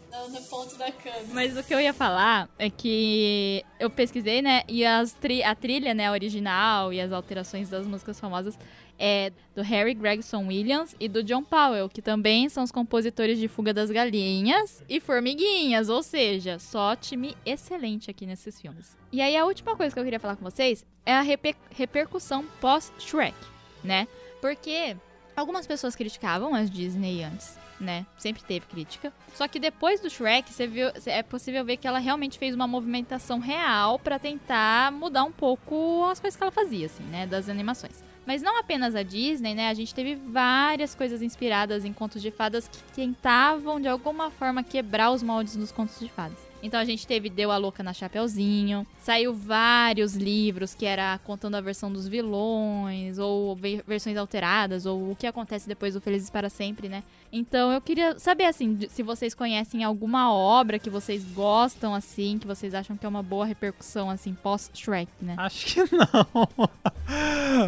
[0.09, 1.25] No, no ponto da câmera.
[1.33, 4.63] Mas o que eu ia falar é que eu pesquisei, né?
[4.65, 8.57] E as tri a trilha, né, original e as alterações das músicas famosas
[8.99, 13.47] é do Harry Gregson Williams e do John Powell, que também são os compositores de
[13.47, 18.97] Fuga das Galinhas e Formiguinhas, ou seja, só time excelente aqui nesses filmes.
[19.11, 22.45] E aí a última coisa que eu queria falar com vocês é a reper repercussão
[22.59, 23.35] pós-Shrek,
[23.83, 24.07] né?
[24.41, 24.95] Porque
[25.35, 28.05] algumas pessoas criticavam as Disney antes, né?
[28.17, 29.13] Sempre teve crítica.
[29.33, 32.67] Só que depois do Shrek, você viu, é possível ver que ela realmente fez uma
[32.67, 37.25] movimentação real para tentar mudar um pouco as coisas que ela fazia, assim, né?
[37.25, 38.03] Das animações.
[38.27, 39.69] Mas não apenas a Disney, né?
[39.69, 44.61] A gente teve várias coisas inspiradas em contos de fadas que tentavam de alguma forma
[44.61, 46.37] quebrar os moldes dos contos de fadas.
[46.61, 51.55] Então a gente teve Deu a Louca na Chapeuzinho, saiu vários livros que era contando
[51.55, 53.55] a versão dos vilões, ou
[53.85, 57.03] versões alteradas, ou o que acontece depois do Felizes para Sempre, né?
[57.31, 62.47] Então eu queria saber, assim, se vocês conhecem alguma obra que vocês gostam, assim, que
[62.47, 65.35] vocês acham que é uma boa repercussão, assim, pós-Shrek, né?
[65.37, 66.69] Acho que não.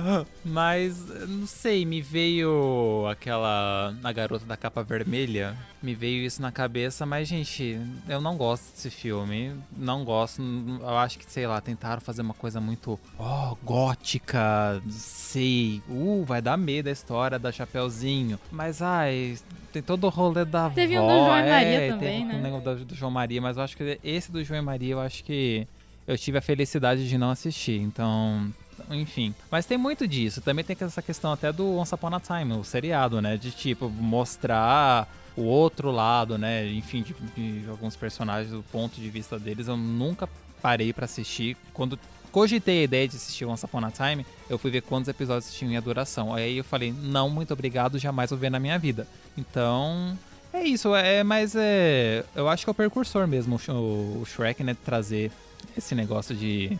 [0.43, 3.93] Mas, não sei, me veio aquela.
[4.03, 5.55] A garota da capa vermelha.
[5.81, 9.53] Me veio isso na cabeça, mas, gente, eu não gosto desse filme.
[9.77, 10.41] Não gosto.
[10.41, 12.99] Eu acho que, sei lá, tentaram fazer uma coisa muito.
[13.17, 14.81] Oh, gótica.
[14.89, 15.81] Sei.
[15.87, 18.37] Uh, vai dar medo a história da Chapeuzinho.
[18.51, 19.37] Mas, ai.
[19.71, 20.81] Tem todo o rolê da teve.
[20.81, 22.51] Teve um do João e Maria é, também, teve né?
[22.51, 24.99] um do, do João Maria, mas eu acho que esse do João e Maria, eu
[24.99, 25.67] acho que
[26.07, 27.79] eu tive a felicidade de não assistir.
[27.79, 28.51] Então,
[28.91, 29.33] enfim.
[29.49, 30.41] Mas tem muito disso.
[30.41, 33.37] Também tem essa questão até do Once Upon a Time, o seriado, né?
[33.37, 36.67] De tipo, mostrar o outro lado, né?
[36.67, 39.67] Enfim, de, de alguns personagens, do ponto de vista deles.
[39.67, 40.27] Eu nunca
[40.61, 41.55] parei para assistir.
[41.73, 41.97] Quando
[42.31, 45.77] cogitei a ideia de assistir Once Upon a Time, eu fui ver quantos episódios tinham
[45.77, 46.33] a duração.
[46.33, 49.07] Aí eu falei, não, muito obrigado, jamais vou ver na minha vida.
[49.37, 50.17] Então,
[50.53, 50.95] é isso.
[50.95, 54.75] É, mas é, eu acho que é o precursor mesmo, o, Shrek, né?
[54.85, 55.31] Trazer
[55.77, 56.77] esse negócio de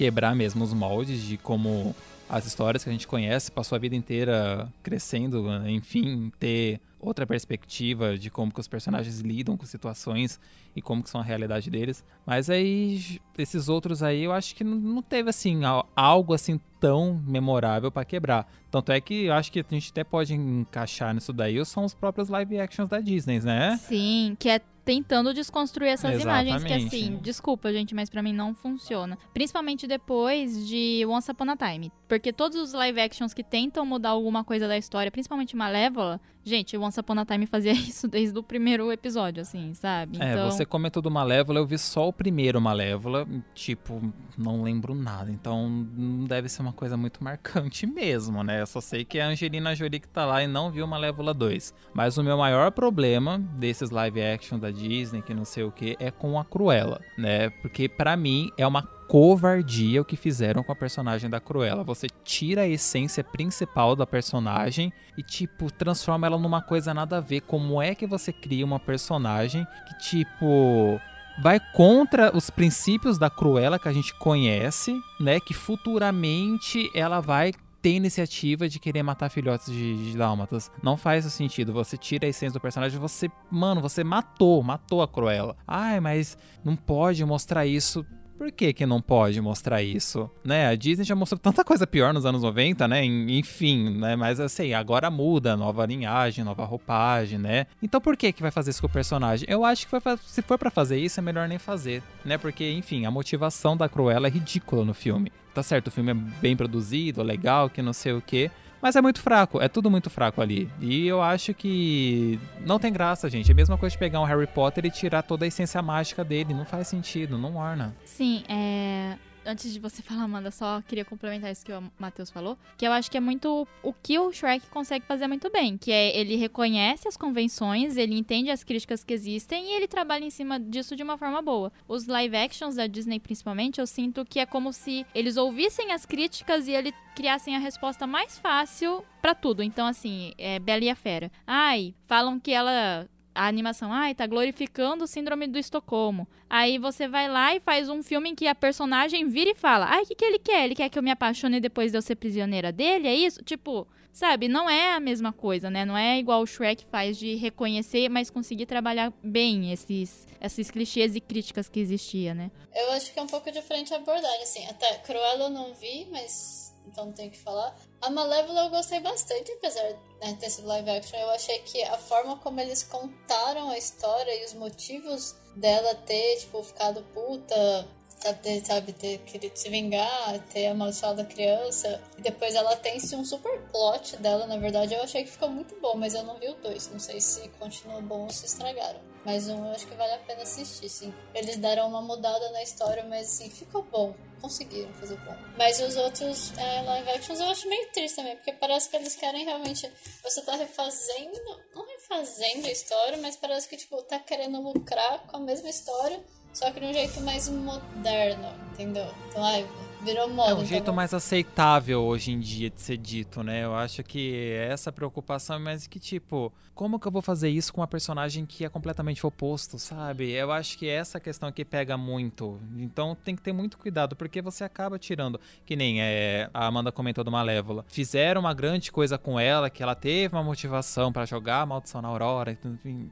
[0.00, 1.94] quebrar mesmo os moldes de como
[2.26, 8.16] as histórias que a gente conhece, passou a vida inteira crescendo, enfim, ter outra perspectiva
[8.16, 10.40] de como que os personagens lidam com situações
[10.74, 12.02] e como que são a realidade deles.
[12.24, 15.60] Mas aí esses outros aí eu acho que não teve assim
[15.94, 18.50] algo assim tão memorável para quebrar.
[18.70, 21.92] Tanto é que eu acho que a gente até pode encaixar nisso daí, são os
[21.92, 23.76] próprios live actions da Disney, né?
[23.76, 26.48] Sim, que é tentando desconstruir essas Exatamente.
[26.48, 29.16] imagens que assim, desculpa, gente, mas para mim não funciona.
[29.32, 34.08] Principalmente depois de Once Upon a Time, porque todos os live actions que tentam mudar
[34.08, 38.42] alguma coisa da história, principalmente Malévola, Gente, Once Upon a Time fazia isso desde o
[38.42, 40.18] primeiro episódio, assim, sabe?
[40.20, 44.00] É, Então, você comentou do Malévola, eu vi só o primeiro Malévola, tipo,
[44.38, 45.30] não lembro nada.
[45.30, 48.62] Então não deve ser uma coisa muito marcante mesmo, né?
[48.62, 51.34] Eu só sei que é a Angelina Jolie que tá lá e não viu Malévola
[51.34, 51.74] 2.
[51.92, 55.96] Mas o meu maior problema desses live action da Disney, que não sei o que,
[56.00, 57.50] é com a Cruella, né?
[57.50, 61.82] Porque pra mim é uma covardia o que fizeram com a personagem da Cruella.
[61.82, 67.20] Você tira a essência principal da personagem e, tipo, transforma ela numa coisa nada a
[67.20, 67.40] ver.
[67.40, 71.00] Como é que você cria uma personagem que, tipo,
[71.42, 75.40] vai contra os princípios da Cruella que a gente conhece, né?
[75.40, 77.52] Que futuramente ela vai
[77.82, 80.70] ter iniciativa de querer matar filhotes de, de dálmatas.
[80.84, 81.72] Não faz sentido.
[81.72, 85.56] Você tira a essência do personagem, você, mano, você matou, matou a Cruella.
[85.66, 88.06] Ai, mas não pode mostrar isso.
[88.40, 90.30] Por que, que não pode mostrar isso?
[90.42, 90.66] Né?
[90.66, 93.04] A Disney já mostrou tanta coisa pior nos anos 90, né?
[93.04, 94.16] En- Enfim, né?
[94.16, 97.66] Mas assim, agora muda, nova linhagem, nova roupagem, né?
[97.82, 99.46] Então por que que vai fazer isso com o personagem?
[99.46, 102.38] Eu acho que vai se for pra fazer isso, é melhor nem fazer, né?
[102.38, 105.30] Porque, enfim, a motivação da Cruella é ridícula no filme.
[105.52, 108.50] Tá certo, o filme é bem produzido, legal, que não sei o quê.
[108.80, 110.70] Mas é muito fraco, é tudo muito fraco ali.
[110.80, 113.50] E eu acho que não tem graça, gente.
[113.50, 116.24] É a mesma coisa de pegar um Harry Potter e tirar toda a essência mágica
[116.24, 116.54] dele.
[116.54, 117.94] Não faz sentido, não orna.
[118.04, 119.16] Sim, é.
[119.50, 122.56] Antes de você falar, Amanda, só queria complementar isso que o Matheus falou.
[122.78, 125.76] Que eu acho que é muito o que o Shrek consegue fazer muito bem.
[125.76, 130.24] Que é ele reconhece as convenções, ele entende as críticas que existem e ele trabalha
[130.24, 131.72] em cima disso de uma forma boa.
[131.88, 136.06] Os live actions da Disney, principalmente, eu sinto que é como se eles ouvissem as
[136.06, 139.62] críticas e ele criassem a resposta mais fácil pra tudo.
[139.62, 141.30] Então, assim, é Bela e a Fera.
[141.46, 143.08] Ai, falam que ela
[143.40, 146.28] a animação, ai, tá glorificando o síndrome do Estocolmo.
[146.48, 149.86] Aí você vai lá e faz um filme em que a personagem vira e fala,
[149.88, 150.66] ai, o que, que ele quer?
[150.66, 153.08] Ele quer que eu me apaixone depois de eu ser prisioneira dele?
[153.08, 153.42] É isso?
[153.42, 155.86] Tipo, sabe, não é a mesma coisa, né?
[155.86, 161.16] Não é igual o Shrek faz de reconhecer, mas conseguir trabalhar bem esses, esses clichês
[161.16, 162.50] e críticas que existia, né?
[162.74, 164.66] Eu acho que é um pouco diferente a abordagem, assim.
[164.66, 167.74] Até Cruella eu não vi, mas então não tenho que falar.
[168.02, 171.18] A Malévola eu gostei bastante, apesar né, live action.
[171.18, 176.38] Eu achei que a forma como eles contaram a história e os motivos dela ter,
[176.38, 177.88] tipo, ficado puta,
[178.20, 182.00] sabe, sabe, ter querido se vingar, ter amaldiçoado a criança.
[182.18, 184.94] E depois ela tem sim, um super plot dela, na verdade.
[184.94, 186.90] Eu achei que ficou muito bom, mas eu não vi o dois.
[186.90, 189.00] Não sei se continua bom ou se estragaram.
[189.24, 191.14] Mas um eu acho que vale a pena assistir, sim.
[191.34, 194.14] Eles deram uma mudada na história, mas assim, ficou bom.
[194.40, 195.36] Conseguiram fazer bom.
[195.58, 199.14] Mas os outros é, live actions eu acho meio triste também, porque parece que eles
[199.14, 199.90] querem realmente.
[200.22, 201.38] Você tá refazendo.
[201.74, 206.24] Não refazendo a história, mas parece que, tipo, tá querendo lucrar com a mesma história,
[206.52, 209.06] só que de um jeito mais moderno, entendeu?
[209.28, 209.66] Então, ai,
[210.02, 210.50] virou moda.
[210.50, 213.64] É um então jeito mais aceitável hoje em dia de ser dito, né?
[213.64, 217.72] Eu acho que essa preocupação é mais que, tipo, como que eu vou fazer isso
[217.72, 220.30] com uma personagem que é completamente oposto, sabe?
[220.32, 222.60] Eu acho que essa questão que pega muito.
[222.76, 225.40] Então tem que ter muito cuidado, porque você acaba tirando.
[225.64, 227.84] Que nem é, a Amanda comentou do Malévola.
[227.88, 232.02] Fizeram uma grande coisa com ela, que ela teve uma motivação pra jogar a maldição
[232.02, 232.58] na Aurora,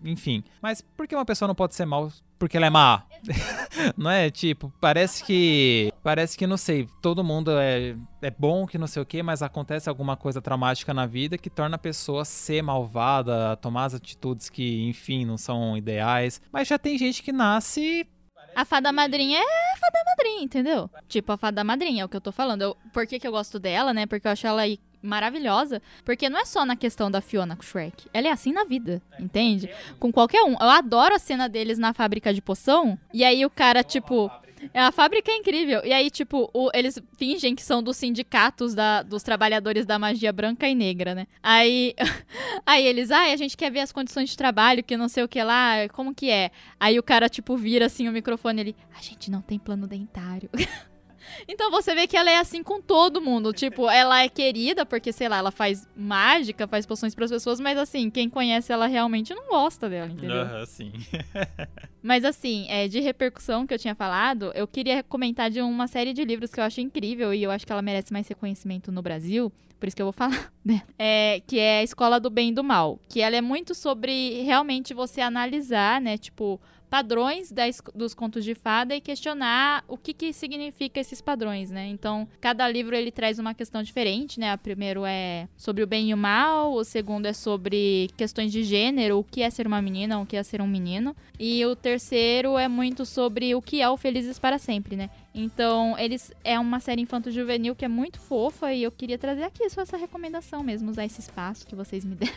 [0.05, 0.43] enfim.
[0.61, 3.05] Mas por que uma pessoa não pode ser mal porque ela é má?
[3.97, 4.31] não é?
[4.31, 5.93] Tipo, parece que.
[6.03, 9.43] Parece que, não sei, todo mundo é, é bom que não sei o que, mas
[9.43, 14.49] acontece alguma coisa traumática na vida que torna a pessoa ser malvada, tomar as atitudes
[14.49, 16.41] que, enfim, não são ideais.
[16.53, 18.07] Mas já tem gente que nasce.
[18.55, 20.91] A fada madrinha é a fada madrinha, entendeu?
[21.07, 22.63] Tipo, a fada madrinha, é o que eu tô falando.
[22.63, 24.07] Eu, por que, que eu gosto dela, né?
[24.07, 24.63] Porque eu acho ela
[25.03, 25.81] maravilhosa.
[26.05, 28.09] Porque não é só na questão da Fiona com o Shrek.
[28.13, 29.71] Ela é assim na vida, entende?
[29.99, 30.53] Com qualquer um.
[30.53, 32.99] Eu adoro a cena deles na fábrica de poção.
[33.13, 34.31] E aí o cara, tipo.
[34.75, 35.83] É, a fábrica é incrível.
[35.85, 40.33] E aí, tipo, o- eles fingem que são dos sindicatos da- dos trabalhadores da magia
[40.33, 41.29] branca e negra, né?
[41.41, 41.95] Aí,
[42.67, 45.29] aí eles, ai, a gente quer ver as condições de trabalho, que não sei o
[45.29, 46.51] que lá, como que é?
[46.81, 50.51] Aí o cara, tipo, vira assim o microfone ele, a gente não tem plano dentário.
[51.47, 53.53] Então você vê que ela é assim com todo mundo.
[53.53, 57.79] Tipo, ela é querida porque, sei lá, ela faz mágica, faz poções pras pessoas, mas
[57.79, 60.43] assim, quem conhece ela realmente não gosta dela, entendeu?
[60.43, 60.93] Aham, sim.
[62.03, 66.13] Mas assim, é, de repercussão que eu tinha falado, eu queria comentar de uma série
[66.13, 69.03] de livros que eu acho incrível e eu acho que ela merece mais reconhecimento no
[69.03, 70.83] Brasil, por isso que eu vou falar dela.
[70.99, 72.99] É, que é a Escola do Bem e do Mal.
[73.09, 76.17] Que ela é muito sobre realmente você analisar, né?
[76.17, 77.53] Tipo, padrões
[77.95, 81.87] dos contos de fada e questionar o que, que significa esses padrões, né?
[81.89, 84.55] Então, cada livro ele traz uma questão diferente, né?
[84.55, 88.63] O primeiro é sobre o bem e o mal, o segundo é sobre questões de
[88.65, 91.77] gênero, o que é ser uma menina, o que é ser um menino, e o
[91.77, 95.11] terceiro é muito sobre o que é o Felizes para Sempre, né?
[95.35, 99.69] Então, eles é uma série infanto-juvenil que é muito fofa e eu queria trazer aqui
[99.71, 102.35] só essa recomendação mesmo, usar esse espaço que vocês me deram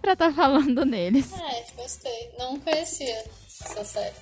[0.00, 1.32] pra estar tá falando neles.
[1.32, 2.30] É, gostei.
[2.38, 3.24] Não conhecia
[3.66, 4.14] essa série.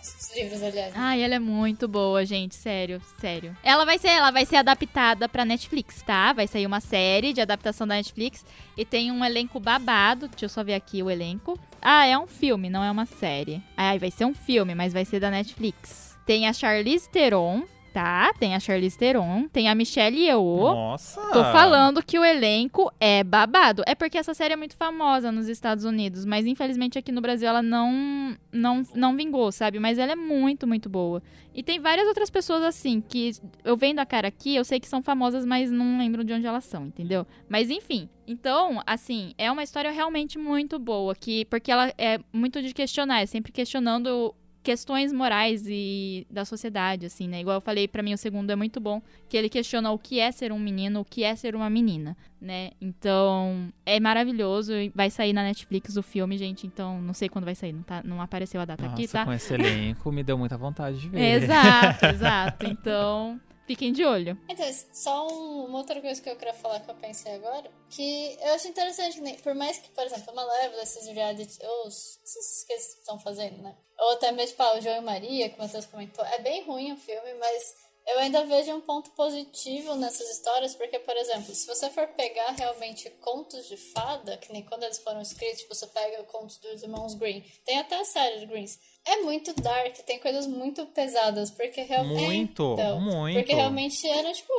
[0.00, 0.92] Os livros, aliás.
[0.96, 3.56] Ai, ela é muito boa, gente, sério, sério.
[3.62, 6.32] Ela vai ser, ela vai ser adaptada pra Netflix, tá?
[6.32, 8.44] Vai sair uma série de adaptação da Netflix
[8.76, 10.28] e tem um elenco babado.
[10.28, 11.58] Deixa eu só ver aqui o elenco.
[11.82, 13.62] Ah, é um filme, não é uma série.
[13.76, 16.16] Ai, vai ser um filme, mas vai ser da Netflix.
[16.24, 17.64] Tem a Charlize Theron,
[17.98, 18.32] tá?
[18.38, 20.72] Tem a Charlize Theron, tem a Michelle Yeoh.
[20.72, 21.20] Nossa!
[21.32, 23.82] Tô falando que o elenco é babado.
[23.86, 27.48] É porque essa série é muito famosa nos Estados Unidos, mas infelizmente aqui no Brasil
[27.48, 29.80] ela não não, não vingou, sabe?
[29.80, 31.20] Mas ela é muito, muito boa.
[31.52, 33.32] E tem várias outras pessoas assim que
[33.64, 36.46] eu vendo a cara aqui, eu sei que são famosas, mas não lembro de onde
[36.46, 37.26] elas são, entendeu?
[37.48, 42.62] Mas enfim, então, assim, é uma história realmente muito boa, que porque ela é muito
[42.62, 44.32] de questionar, é sempre questionando
[44.68, 47.40] questões morais e da sociedade, assim, né?
[47.40, 50.20] Igual eu falei, para mim o segundo é muito bom, que ele questiona o que
[50.20, 52.72] é ser um menino, o que é ser uma menina, né?
[52.78, 57.54] Então, é maravilhoso, vai sair na Netflix o filme, gente, então não sei quando vai
[57.54, 59.24] sair, não, tá, não apareceu a data Nossa, aqui, tá?
[59.24, 61.42] com esse elenco me deu muita vontade de ver.
[61.42, 62.66] Exato, exato.
[62.66, 64.40] Então, Fiquem de olho.
[64.48, 68.34] Então, só um, uma outra coisa que eu queria falar que eu pensei agora, que
[68.40, 69.36] eu acho interessante, né?
[69.42, 73.60] por mais que, por exemplo, uma leva desses reality, os, esses que eles estão fazendo,
[73.60, 73.76] né?
[73.98, 76.92] Ou até mesmo, tipo, o João e Maria, que o Matheus comentou, é bem ruim
[76.92, 77.74] o filme, mas
[78.06, 82.52] eu ainda vejo um ponto positivo nessas histórias, porque, por exemplo, se você for pegar
[82.52, 86.82] realmente contos de fada, que nem quando eles foram escritos, tipo, você pega contos dos
[86.82, 88.78] irmãos Green, tem até a série de Greens,
[89.08, 92.24] é muito dark, tem coisas muito pesadas, porque realmente...
[92.24, 93.36] Muito, então, muito.
[93.36, 94.52] Porque realmente eram, tipo,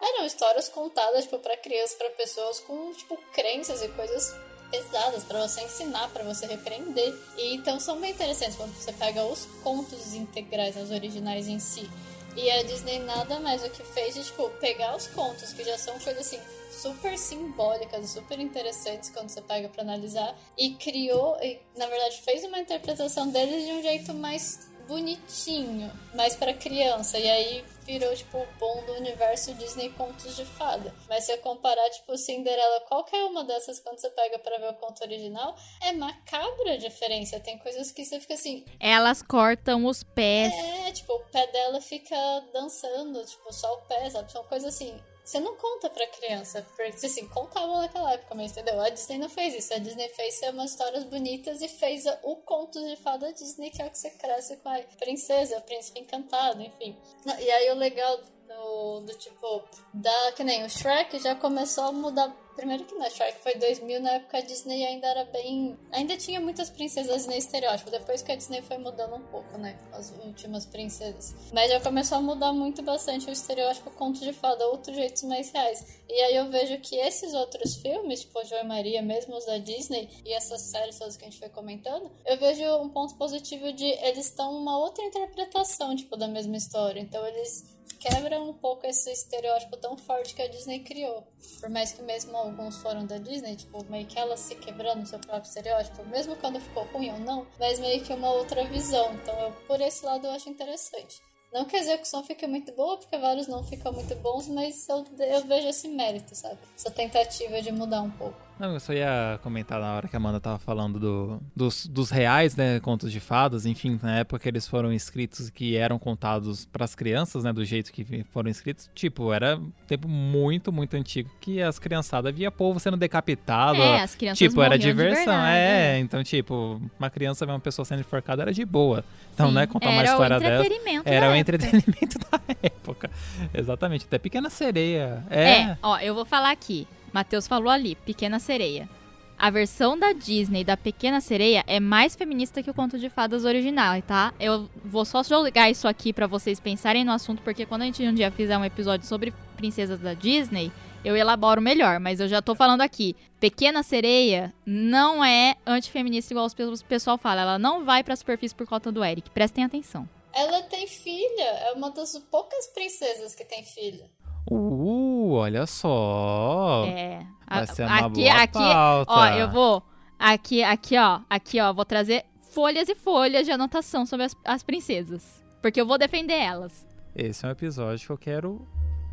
[0.00, 4.34] eram histórias contadas, tipo, pra crianças, pra pessoas com, tipo, crenças e coisas
[4.70, 7.14] pesadas para você ensinar, para você repreender.
[7.38, 11.88] E então são bem interessantes quando você pega os contos integrais, os originais em si.
[12.36, 15.78] E a Disney nada mais o que fez de, tipo, pegar os contos, que já
[15.78, 21.60] são coisas assim, super simbólicas, super interessantes quando você pega para analisar, e criou, e
[21.76, 27.18] na verdade fez uma interpretação deles de um jeito mais bonitinho, mais para criança.
[27.18, 30.94] E aí virou, tipo, o bom do universo Disney Contos de Fada.
[31.08, 34.74] Mas se eu comparar, tipo, Cinderela, qualquer uma dessas, quando você pega pra ver o
[34.74, 37.40] conto original, é macabra a diferença.
[37.40, 38.64] Tem coisas que você fica assim.
[38.80, 40.52] Elas cortam os pés.
[40.52, 42.16] É, tipo, o pé dela fica
[42.52, 44.32] dançando, tipo, só o pé, sabe?
[44.32, 48.78] São coisas assim você não conta pra criança, porque assim, contavam naquela época, mas entendeu?
[48.80, 49.72] A Disney não fez isso.
[49.72, 53.80] A Disney fez ser umas histórias bonitas e fez o conto de fada Disney, que
[53.80, 56.94] é o que você cresce com a princesa, o príncipe encantado, enfim.
[57.40, 61.92] E aí o legal do, do tipo, da, que nem o Shrek já começou a
[61.92, 65.76] mudar Primeiro que na Shrek foi 2000, na época a Disney ainda era bem.
[65.90, 67.90] Ainda tinha muitas princesas Disney estereótipo.
[67.90, 69.76] Depois que a Disney foi mudando um pouco, né?
[69.92, 71.34] As últimas princesas.
[71.52, 75.50] Mas já começou a mudar muito bastante o estereótipo conto de fada, outros jeitos mais
[75.50, 76.00] reais.
[76.08, 79.58] E aí eu vejo que esses outros filmes, tipo João e Maria, mesmo os da
[79.58, 83.72] Disney, e essas séries todas que a gente foi comentando, eu vejo um ponto positivo
[83.72, 87.00] de eles estão uma outra interpretação, tipo, da mesma história.
[87.00, 87.73] Então eles
[88.04, 91.26] quebram um pouco esse estereótipo tão forte que a Disney criou.
[91.58, 95.18] Por mais que mesmo alguns foram da Disney, tipo, meio que ela se quebrando seu
[95.18, 99.14] próprio estereótipo, mesmo quando ficou ruim ou não, mas meio que uma outra visão.
[99.14, 101.22] Então, eu, por esse lado, eu acho interessante.
[101.50, 105.06] Não que a execução fique muito boa, porque vários não ficam muito bons, mas eu,
[105.20, 106.58] eu vejo esse mérito, sabe?
[106.76, 108.43] Essa tentativa de mudar um pouco.
[108.58, 112.10] Não, eu só ia comentar na hora que a Amanda tava falando do, dos, dos
[112.10, 116.84] reais, né, contos de fadas, enfim, na época eles foram escritos que eram contados para
[116.84, 121.28] as crianças, né, do jeito que foram escritos, tipo, era um tempo muito, muito antigo
[121.40, 123.82] que as criançadas via povo sendo decapitado.
[123.82, 127.52] É, as crianças Tipo, era diversão, de verdade, é, é, então, tipo, uma criança ver
[127.52, 129.04] uma pessoa sendo enforcada era de boa.
[129.34, 133.10] Então, Sim, né, contar uma história dessa entretenimento era o entretenimento da época.
[133.52, 135.24] Exatamente, até Pequena Sereia.
[135.28, 135.50] É.
[135.50, 136.86] É, ó, eu vou falar aqui.
[137.14, 138.90] Matheus falou ali, Pequena Sereia.
[139.38, 143.44] A versão da Disney da Pequena Sereia é mais feminista que o conto de fadas
[143.44, 144.34] original, tá?
[144.40, 148.02] Eu vou só jogar isso aqui pra vocês pensarem no assunto, porque quando a gente
[148.02, 150.72] um dia fizer um episódio sobre princesas da Disney,
[151.04, 153.14] eu elaboro melhor, mas eu já tô falando aqui.
[153.38, 157.42] Pequena Sereia não é antifeminista igual o pessoal fala.
[157.42, 159.30] Ela não vai pra superfície por conta do Eric.
[159.30, 160.08] Prestem atenção.
[160.32, 164.10] Ela tem filha, é uma das poucas princesas que tem filha.
[164.50, 166.84] Uh, olha só.
[166.86, 167.26] É.
[167.48, 169.12] Vai ser uma aqui, boa aqui, pauta.
[169.12, 169.82] ó, eu vou.
[170.18, 171.20] Aqui, aqui, ó.
[171.28, 171.72] Aqui, ó.
[171.72, 175.42] Vou trazer folhas e folhas de anotação sobre as, as princesas.
[175.62, 176.86] Porque eu vou defender elas.
[177.14, 178.66] Esse é um episódio que eu quero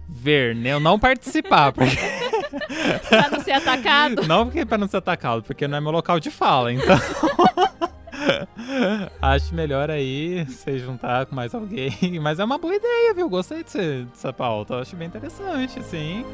[0.10, 0.74] ver, né?
[0.74, 1.72] Eu não participar.
[1.74, 1.96] Porque...
[3.08, 4.28] pra não ser atacado?
[4.28, 6.98] Não porque pra não ser atacado, porque não é meu local de fala, então.
[9.22, 11.92] Acho melhor aí você juntar com mais alguém.
[12.22, 13.30] Mas é uma boa ideia, viu?
[13.30, 14.80] Gostei dessa pauta.
[14.80, 16.26] Acho bem interessante, sim.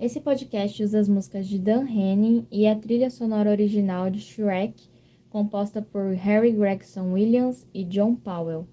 [0.00, 4.88] Esse podcast usa as músicas de Dan Henning e a trilha sonora original de Shrek,
[5.28, 8.68] composta por Harry Gregson Williams e John Powell.